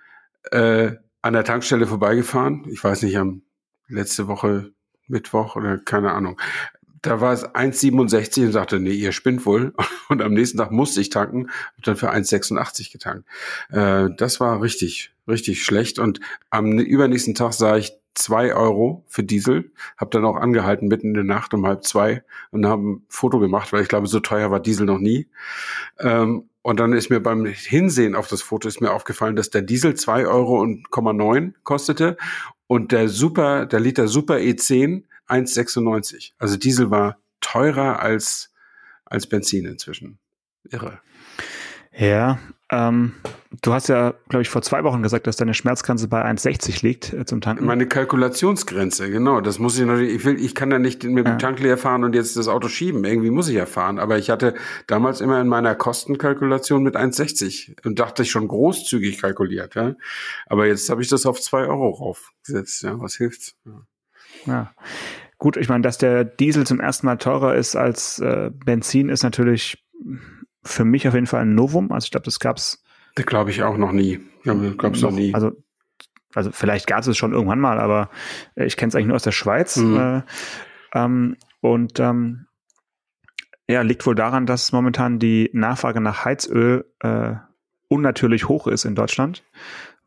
äh, 0.53 0.93
an 1.21 1.33
der 1.33 1.45
Tankstelle 1.45 1.87
vorbeigefahren. 1.87 2.65
Ich 2.71 2.83
weiß 2.83 3.03
nicht, 3.03 3.19
am 3.19 3.43
letzte 3.89 4.29
Woche 4.29 4.73
Mittwoch 5.09 5.57
oder 5.57 5.79
keine 5.79 6.13
Ahnung. 6.13 6.41
Da 7.03 7.21
war 7.21 7.33
es 7.33 7.45
1,67 7.45 8.47
und 8.47 8.53
sagte, 8.53 8.81
nee, 8.81 8.93
ihr 8.93 9.13
spinnt 9.13 9.47
wohl. 9.47 9.73
Und 10.09 10.23
am 10.23 10.33
nächsten 10.33 10.59
Tag 10.59 10.71
musste 10.71 11.01
ich 11.01 11.11
tanken, 11.11 11.51
hab 11.77 11.85
dann 11.85 11.97
für 11.97 12.13
1,86 12.13 12.91
getankt. 12.91 13.29
Äh, 13.71 14.09
das 14.17 14.41
war 14.41 14.63
richtig, 14.63 15.13
richtig 15.29 15.63
schlecht. 15.65 15.99
Und 15.99 16.21
am 16.51 16.79
übernächsten 16.79 17.35
Tag 17.35 17.53
sah 17.53 17.77
ich 17.77 17.93
zwei 18.15 18.55
Euro 18.55 19.05
für 19.07 19.23
Diesel, 19.23 19.73
habe 19.97 20.11
dann 20.11 20.25
auch 20.25 20.37
angehalten 20.37 20.89
mitten 20.89 21.09
in 21.09 21.15
der 21.15 21.25
Nacht 21.25 21.55
um 21.55 21.67
halb 21.67 21.85
zwei 21.85 22.25
und 22.51 22.67
habe 22.67 22.83
ein 22.83 23.07
Foto 23.09 23.39
gemacht, 23.39 23.73
weil 23.73 23.83
ich 23.83 23.89
glaube, 23.89 24.07
so 24.07 24.21
teuer 24.21 24.51
war 24.51 24.61
Diesel 24.61 24.87
noch 24.87 24.99
nie. 24.99 25.29
Ähm, 25.99 26.49
und 26.63 26.81
dann 26.81 26.93
ist 26.93 27.09
mir 27.09 27.21
beim 27.21 27.47
Hinsehen 27.47 28.15
auf 28.15 28.29
das 28.29 28.43
Foto 28.43 28.69
ist 28.69 28.81
mir 28.81 28.93
aufgefallen, 28.93 29.37
dass 29.37 29.51
der 29.51 29.63
Diesel 29.63 29.95
zwei 29.95 30.27
Euro 30.27 30.61
und 30.61 30.87
9 30.95 31.55
kostete 31.63 32.17
und 32.67 32.93
der 32.93 33.09
Super, 33.09 33.67
der 33.67 33.81
Liter 33.81 34.09
Super 34.09 34.35
E10 34.35 35.05
1,96. 35.29 36.33
Also 36.39 36.57
Diesel 36.57 36.91
war 36.91 37.19
teurer 37.41 38.01
als, 38.01 38.53
als 39.05 39.27
Benzin 39.27 39.67
inzwischen. 39.67 40.19
Irre. 40.65 41.01
Ja, 41.97 42.39
ähm, 42.71 43.15
du 43.63 43.73
hast 43.73 43.89
ja, 43.89 44.15
glaube 44.29 44.43
ich, 44.43 44.49
vor 44.49 44.63
zwei 44.63 44.85
Wochen 44.85 45.03
gesagt, 45.03 45.27
dass 45.27 45.37
deine 45.37 45.55
Schmerzgrenze 45.55 46.09
bei 46.09 46.25
1,60 46.25 46.83
liegt 46.83 47.13
äh, 47.13 47.25
zum 47.25 47.41
Tanken. 47.41 47.65
Meine 47.65 47.87
Kalkulationsgrenze, 47.87 49.11
genau. 49.11 49.41
Das 49.41 49.59
muss 49.59 49.79
ich 49.79 49.87
natürlich, 49.87 50.15
ich 50.15 50.25
will, 50.25 50.39
ich 50.39 50.55
kann 50.55 50.71
ja 50.71 50.79
nicht 50.79 51.05
mit 51.05 51.27
dem 51.27 51.33
ja. 51.33 51.37
Tank 51.37 51.61
leer 51.61 51.79
fahren 51.79 52.05
und 52.05 52.15
jetzt 52.15 52.37
das 52.37 52.49
Auto 52.49 52.69
schieben. 52.69 53.05
Irgendwie 53.05 53.31
muss 53.31 53.49
ich 53.49 53.57
ja 53.57 53.67
fahren. 53.67 53.99
Aber 53.99 54.19
ich 54.19 54.31
hatte 54.31 54.55
damals 54.87 55.21
immer 55.21 55.41
in 55.41 55.49
meiner 55.49 55.75
Kostenkalkulation 55.75 56.83
mit 56.83 56.97
1,60 56.97 57.87
und 57.87 57.99
dachte 57.99 58.23
ich 58.23 58.31
schon 58.31 58.49
großzügig 58.49 59.21
kalkuliert, 59.21 59.75
ja. 59.75 59.95
Aber 60.47 60.67
jetzt 60.67 60.91
habe 60.91 61.03
ich 61.03 61.09
das 61.09 61.27
auf 61.27 61.41
zwei 61.41 61.67
Euro 61.67 61.91
raufgesetzt, 61.91 62.83
ja. 62.83 63.01
Was 63.01 63.15
hilft's? 63.17 63.57
Ja. 63.65 63.87
ja. 64.47 64.75
Gut, 65.39 65.57
ich 65.57 65.69
meine, 65.69 65.83
dass 65.83 65.99
der 65.99 66.25
Diesel 66.25 66.67
zum 66.67 66.81
ersten 66.81 67.07
Mal 67.07 67.17
teurer 67.17 67.55
ist 67.55 67.77
als 67.77 68.19
äh, 68.19 68.51
Benzin, 68.53 69.09
ist 69.09 69.23
natürlich 69.23 69.85
für 70.65 70.85
mich 70.85 71.07
auf 71.07 71.15
jeden 71.15 71.27
Fall 71.27 71.43
ein 71.43 71.55
Novum. 71.55 71.93
Also 71.93 72.07
ich 72.07 72.11
glaube, 72.11 72.25
das 72.25 72.41
gab's. 72.41 72.83
Glaube 73.27 73.51
ich 73.51 73.63
auch 73.63 73.77
noch 73.77 73.93
nie. 73.93 74.21
Ja, 74.45 74.55
noch, 74.55 74.77
noch 74.77 75.11
nie. 75.11 75.35
Also 75.35 75.53
also 76.35 76.51
vielleicht 76.53 76.87
gab 76.87 77.07
es 77.07 77.17
schon 77.17 77.33
irgendwann 77.33 77.61
mal, 77.61 77.81
aber 77.81 78.11
äh, 78.55 78.65
ich 78.67 78.77
kenne 78.77 78.89
es 78.89 78.95
eigentlich 78.95 79.07
nur 79.07 79.17
aus 79.17 79.23
der 79.23 79.33
Schweiz. 79.33 79.77
Mhm. 79.77 79.99
Äh, 79.99 80.23
ähm, 80.95 81.37
und 81.61 81.99
ähm, 82.01 82.47
ja, 83.69 83.83
liegt 83.83 84.07
wohl 84.07 84.15
daran, 84.15 84.47
dass 84.47 84.73
momentan 84.73 85.19
die 85.19 85.51
Nachfrage 85.53 86.01
nach 86.01 86.25
Heizöl 86.25 86.91
äh, 87.01 87.35
unnatürlich 87.89 88.49
hoch 88.49 88.67
ist 88.67 88.85
in 88.85 88.95
Deutschland, 88.95 89.45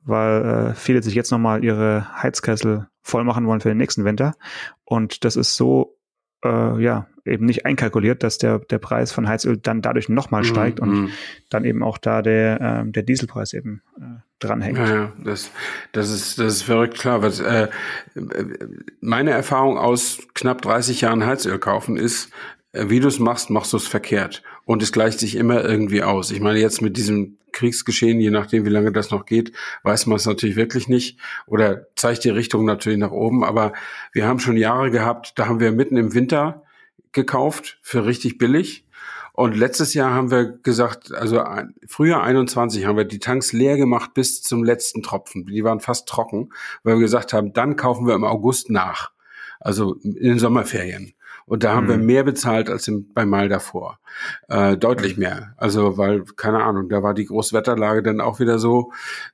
weil 0.04 0.46
äh, 0.46 0.74
viele 0.74 1.04
sich 1.04 1.16
jetzt 1.16 1.32
nochmal 1.32 1.64
ihre 1.64 2.08
Heizkessel 2.22 2.88
voll 3.02 3.24
machen 3.24 3.46
wollen 3.46 3.62
für 3.62 3.70
den 3.70 3.78
nächsten 3.78 4.06
Winter. 4.06 4.36
Und 4.84 5.26
das 5.26 5.36
ist 5.36 5.56
so 5.56 5.98
äh, 6.44 6.82
ja 6.82 7.08
eben 7.26 7.46
nicht 7.46 7.66
einkalkuliert, 7.66 8.24
dass 8.24 8.38
der, 8.38 8.60
der 8.60 8.80
Preis 8.80 9.12
von 9.12 9.28
Heizöl 9.28 9.58
dann 9.58 9.82
dadurch 9.82 10.10
nochmal 10.10 10.44
steigt 10.44 10.80
mm, 10.80 10.84
und 10.84 10.92
mm. 10.92 11.10
dann 11.50 11.66
eben 11.66 11.84
auch 11.84 11.98
da 11.98 12.22
der, 12.22 12.84
äh, 12.86 12.92
der 12.92 13.04
Dieselpreis 13.04 13.54
eben 13.54 13.82
äh, 14.00 14.22
dranhängt. 14.40 14.78
Ja, 14.78 14.88
ja, 14.88 15.14
das, 15.24 15.52
das, 15.92 16.10
ist, 16.10 16.40
das 16.40 16.54
ist 16.54 16.64
verrückt 16.64 16.98
klar. 16.98 17.22
Was, 17.22 17.40
äh, 17.40 17.68
meine 19.02 19.32
Erfahrung 19.32 19.78
aus 19.78 20.20
knapp 20.34 20.62
30 20.62 21.02
Jahren 21.02 21.26
Heizöl 21.26 21.60
kaufen 21.60 21.98
ist, 21.98 22.32
äh, 22.74 22.86
wie 22.90 23.00
du 23.00 23.08
es 23.08 23.20
machst, 23.20 23.50
machst 23.50 23.74
du 23.74 23.78
es 23.78 23.88
verkehrt. 23.88 24.42
Und 24.72 24.82
es 24.82 24.94
gleicht 24.94 25.20
sich 25.20 25.36
immer 25.36 25.66
irgendwie 25.66 26.02
aus. 26.02 26.32
Ich 26.32 26.40
meine, 26.40 26.58
jetzt 26.58 26.82
mit 26.82 26.96
diesem 26.96 27.38
Kriegsgeschehen, 27.52 28.22
je 28.22 28.30
nachdem, 28.30 28.64
wie 28.64 28.70
lange 28.70 28.94
das 28.94 29.12
noch 29.12 29.26
geht, 29.26 29.52
weiß 29.84 30.06
man 30.06 30.16
es 30.16 30.26
natürlich 30.26 30.56
wirklich 30.56 30.88
nicht 30.88 31.20
oder 31.46 31.88
zeigt 31.98 32.24
die 32.24 32.30
Richtung 32.30 32.64
natürlich 32.64 32.98
nach 32.98 33.12
oben. 33.12 33.44
Aber 33.44 33.74
wir 34.14 34.26
haben 34.26 34.40
schon 34.40 34.56
Jahre 34.56 34.90
gehabt, 34.90 35.34
da 35.36 35.48
haben 35.48 35.60
wir 35.60 35.74
mitten 35.74 35.98
im 35.98 36.14
Winter 36.14 36.64
gekauft 37.12 37.80
für 37.82 38.06
richtig 38.06 38.38
billig. 38.38 38.86
Und 39.34 39.58
letztes 39.58 39.94
Jahr 39.94 40.14
haben 40.14 40.32
wir 40.32 40.46
gesagt, 40.46 41.12
also 41.12 41.44
früher 41.86 42.24
21 42.24 42.86
haben 42.86 42.96
wir 42.96 43.04
die 43.04 43.20
Tanks 43.20 43.52
leer 43.52 43.76
gemacht 43.76 44.14
bis 44.14 44.42
zum 44.42 44.64
letzten 44.64 45.04
Tropfen. 45.04 45.48
Die 45.48 45.66
waren 45.66 45.82
fast 45.82 46.08
trocken, 46.08 46.54
weil 46.84 46.96
wir 46.96 47.02
gesagt 47.02 47.34
haben, 47.34 47.52
dann 47.52 47.76
kaufen 47.76 48.08
wir 48.08 48.16
im 48.16 48.24
August 48.24 48.70
nach. 48.70 49.12
Also 49.60 49.96
in 49.96 50.14
den 50.14 50.40
Sommerferien. 50.40 51.14
Und 51.46 51.64
da 51.64 51.76
haben 51.76 51.86
mhm. 51.86 51.90
wir 51.90 51.98
mehr 51.98 52.24
bezahlt 52.24 52.70
als 52.70 52.88
im, 52.88 53.12
beim 53.14 53.30
Mal 53.30 53.50
davor. 53.50 54.00
Äh, 54.48 54.78
deutlich 54.78 55.18
mehr. 55.18 55.54
Also, 55.58 55.98
weil, 55.98 56.24
keine 56.36 56.64
Ahnung, 56.64 56.90
da 56.90 57.04
war 57.04 57.14
die 57.14 57.26
Großwetterlage 57.26 58.04
dann 58.04 58.22
auch 58.22 58.40
wieder 58.40 58.60
so. 58.60 58.92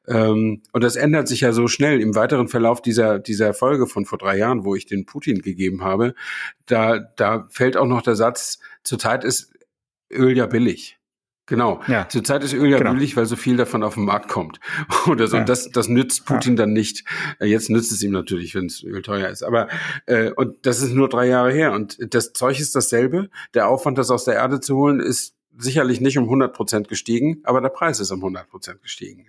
Ähm, 0.07 0.61
und 0.71 0.83
das 0.83 0.95
ändert 0.95 1.27
sich 1.27 1.41
ja 1.41 1.51
so 1.51 1.67
schnell 1.67 1.99
im 2.01 2.15
weiteren 2.15 2.47
Verlauf 2.47 2.81
dieser, 2.81 3.19
dieser 3.19 3.53
Folge 3.53 3.87
von 3.87 4.05
vor 4.05 4.17
drei 4.17 4.37
Jahren, 4.37 4.65
wo 4.65 4.75
ich 4.75 4.85
den 4.85 5.05
Putin 5.05 5.41
gegeben 5.41 5.83
habe. 5.83 6.13
Da, 6.65 6.99
da 6.99 7.47
fällt 7.49 7.77
auch 7.77 7.87
noch 7.87 8.01
der 8.01 8.15
Satz, 8.15 8.59
zurzeit 8.83 9.23
ist 9.23 9.53
Öl 10.11 10.37
ja 10.37 10.45
billig. 10.45 10.96
Genau. 11.47 11.81
Ja. 11.87 12.07
Zurzeit 12.09 12.43
ist 12.43 12.53
Öl 12.53 12.69
ja 12.69 12.77
genau. 12.77 12.93
billig, 12.93 13.15
weil 13.15 13.25
so 13.25 13.37
viel 13.37 13.57
davon 13.57 13.81
auf 13.81 13.95
den 13.95 14.05
Markt 14.05 14.27
kommt. 14.29 14.59
Oder 15.07 15.27
so. 15.27 15.37
Ja. 15.37 15.41
Und 15.41 15.49
das, 15.49 15.71
das 15.71 15.87
nützt 15.87 16.25
Putin 16.25 16.53
ja. 16.53 16.63
dann 16.63 16.73
nicht. 16.73 17.05
Äh, 17.39 17.47
jetzt 17.47 17.69
nützt 17.69 17.91
es 17.91 18.03
ihm 18.03 18.11
natürlich, 18.11 18.53
wenn 18.53 18.65
es 18.65 18.83
Öl 18.83 19.01
teuer 19.01 19.29
ist. 19.29 19.43
Aber 19.43 19.69
äh, 20.05 20.31
und 20.31 20.65
das 20.65 20.81
ist 20.81 20.93
nur 20.93 21.09
drei 21.09 21.27
Jahre 21.27 21.51
her. 21.51 21.71
Und 21.71 21.97
das 22.13 22.33
Zeug 22.33 22.59
ist 22.59 22.75
dasselbe. 22.75 23.29
Der 23.53 23.69
Aufwand, 23.69 23.97
das 23.97 24.11
aus 24.11 24.25
der 24.25 24.35
Erde 24.35 24.59
zu 24.59 24.75
holen, 24.75 24.99
ist 24.99 25.35
sicherlich 25.57 26.01
nicht 26.01 26.17
um 26.17 26.25
100 26.25 26.53
Prozent 26.53 26.87
gestiegen, 26.89 27.41
aber 27.43 27.61
der 27.61 27.69
Preis 27.69 27.99
ist 27.99 28.11
um 28.11 28.19
100 28.19 28.47
Prozent 28.49 28.81
gestiegen. 28.81 29.25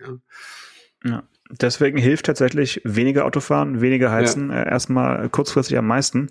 Ja. 1.05 1.11
ja. 1.11 1.23
Deswegen 1.51 1.99
hilft 1.99 2.27
tatsächlich 2.27 2.81
weniger 2.85 3.25
Autofahren, 3.25 3.81
weniger 3.81 4.11
Heizen 4.11 4.51
ja. 4.51 4.63
äh, 4.63 4.71
erstmal 4.71 5.29
kurzfristig 5.29 5.79
am 5.79 5.87
meisten. 5.87 6.31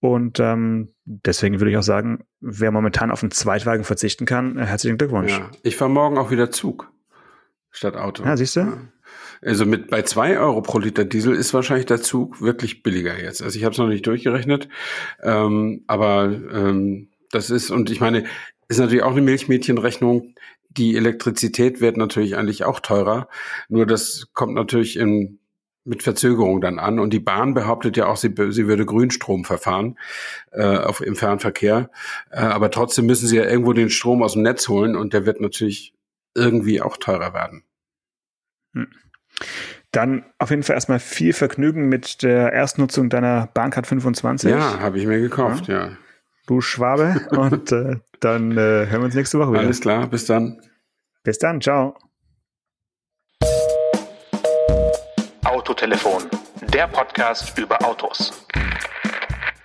Und 0.00 0.38
ähm, 0.40 0.94
deswegen 1.04 1.60
würde 1.60 1.70
ich 1.70 1.76
auch 1.76 1.82
sagen, 1.82 2.24
wer 2.40 2.70
momentan 2.70 3.10
auf 3.10 3.22
einen 3.22 3.32
Zweitwagen 3.32 3.84
verzichten 3.84 4.26
kann, 4.26 4.56
äh, 4.56 4.64
herzlichen 4.64 4.98
Glückwunsch. 4.98 5.32
Ja, 5.32 5.50
ich 5.62 5.76
fahre 5.76 5.90
morgen 5.90 6.18
auch 6.18 6.30
wieder 6.30 6.50
Zug 6.50 6.90
statt 7.70 7.96
Auto. 7.96 8.24
Ja, 8.24 8.36
siehst 8.36 8.56
du? 8.56 8.60
Ja. 8.60 8.78
Also 9.40 9.66
mit 9.66 9.88
bei 9.88 10.02
zwei 10.02 10.38
Euro 10.38 10.62
pro 10.62 10.78
Liter 10.78 11.04
Diesel 11.04 11.34
ist 11.34 11.54
wahrscheinlich 11.54 11.86
der 11.86 12.02
Zug 12.02 12.42
wirklich 12.42 12.82
billiger 12.82 13.20
jetzt. 13.20 13.42
Also 13.42 13.56
ich 13.56 13.64
habe 13.64 13.72
es 13.72 13.78
noch 13.78 13.86
nicht 13.86 14.06
durchgerechnet, 14.06 14.68
ähm, 15.22 15.84
aber 15.86 16.24
ähm, 16.52 17.10
das 17.30 17.50
ist 17.50 17.70
und 17.70 17.90
ich 17.90 18.00
meine, 18.00 18.24
ist 18.68 18.78
natürlich 18.78 19.02
auch 19.02 19.12
eine 19.12 19.22
Milchmädchenrechnung. 19.22 20.34
Die 20.70 20.96
Elektrizität 20.96 21.80
wird 21.80 21.96
natürlich 21.96 22.36
eigentlich 22.36 22.64
auch 22.64 22.80
teurer. 22.80 23.28
Nur 23.68 23.86
das 23.86 24.28
kommt 24.34 24.54
natürlich 24.54 24.98
in 24.98 25.38
mit 25.88 26.02
Verzögerung 26.02 26.60
dann 26.60 26.78
an. 26.78 26.98
Und 26.98 27.12
die 27.12 27.18
Bahn 27.18 27.54
behauptet 27.54 27.96
ja 27.96 28.06
auch, 28.06 28.16
sie, 28.16 28.34
sie 28.50 28.68
würde 28.68 28.84
Grünstrom 28.84 29.44
verfahren 29.44 29.98
äh, 30.52 30.76
auf, 30.76 31.00
im 31.00 31.16
Fernverkehr. 31.16 31.90
Äh, 32.30 32.40
aber 32.40 32.70
trotzdem 32.70 33.06
müssen 33.06 33.26
sie 33.26 33.36
ja 33.36 33.44
irgendwo 33.44 33.72
den 33.72 33.90
Strom 33.90 34.22
aus 34.22 34.34
dem 34.34 34.42
Netz 34.42 34.68
holen 34.68 34.94
und 34.94 35.14
der 35.14 35.24
wird 35.24 35.40
natürlich 35.40 35.94
irgendwie 36.34 36.82
auch 36.82 36.98
teurer 36.98 37.32
werden. 37.32 37.64
Hm. 38.74 38.88
Dann 39.90 40.26
auf 40.38 40.50
jeden 40.50 40.62
Fall 40.62 40.74
erstmal 40.74 41.00
viel 41.00 41.32
Vergnügen 41.32 41.88
mit 41.88 42.22
der 42.22 42.52
Erstnutzung 42.52 43.08
deiner 43.08 43.48
Bahncard 43.54 43.86
25. 43.86 44.50
Ja, 44.50 44.80
habe 44.80 44.98
ich 44.98 45.06
mir 45.06 45.20
gekauft, 45.20 45.68
ja. 45.68 45.86
ja. 45.86 45.96
Du 46.46 46.60
Schwabe. 46.60 47.26
und 47.30 47.72
äh, 47.72 47.96
dann 48.20 48.52
äh, 48.52 48.86
hören 48.86 49.00
wir 49.00 49.04
uns 49.06 49.14
nächste 49.14 49.38
Woche 49.38 49.52
wieder. 49.52 49.60
Alles 49.60 49.80
klar, 49.80 50.06
bis 50.06 50.26
dann. 50.26 50.60
Bis 51.22 51.38
dann, 51.38 51.60
ciao. 51.60 51.96
Autotelefon, 55.44 56.24
der 56.72 56.86
Podcast 56.88 57.58
über 57.58 57.82
Autos. 57.84 58.32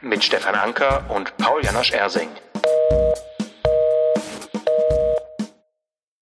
Mit 0.02 0.24
Stefan 0.24 0.56
Anker 0.56 1.06
und 1.10 1.36
Paul 1.38 1.64
Janosch 1.64 1.94
Ersing. 1.94 2.30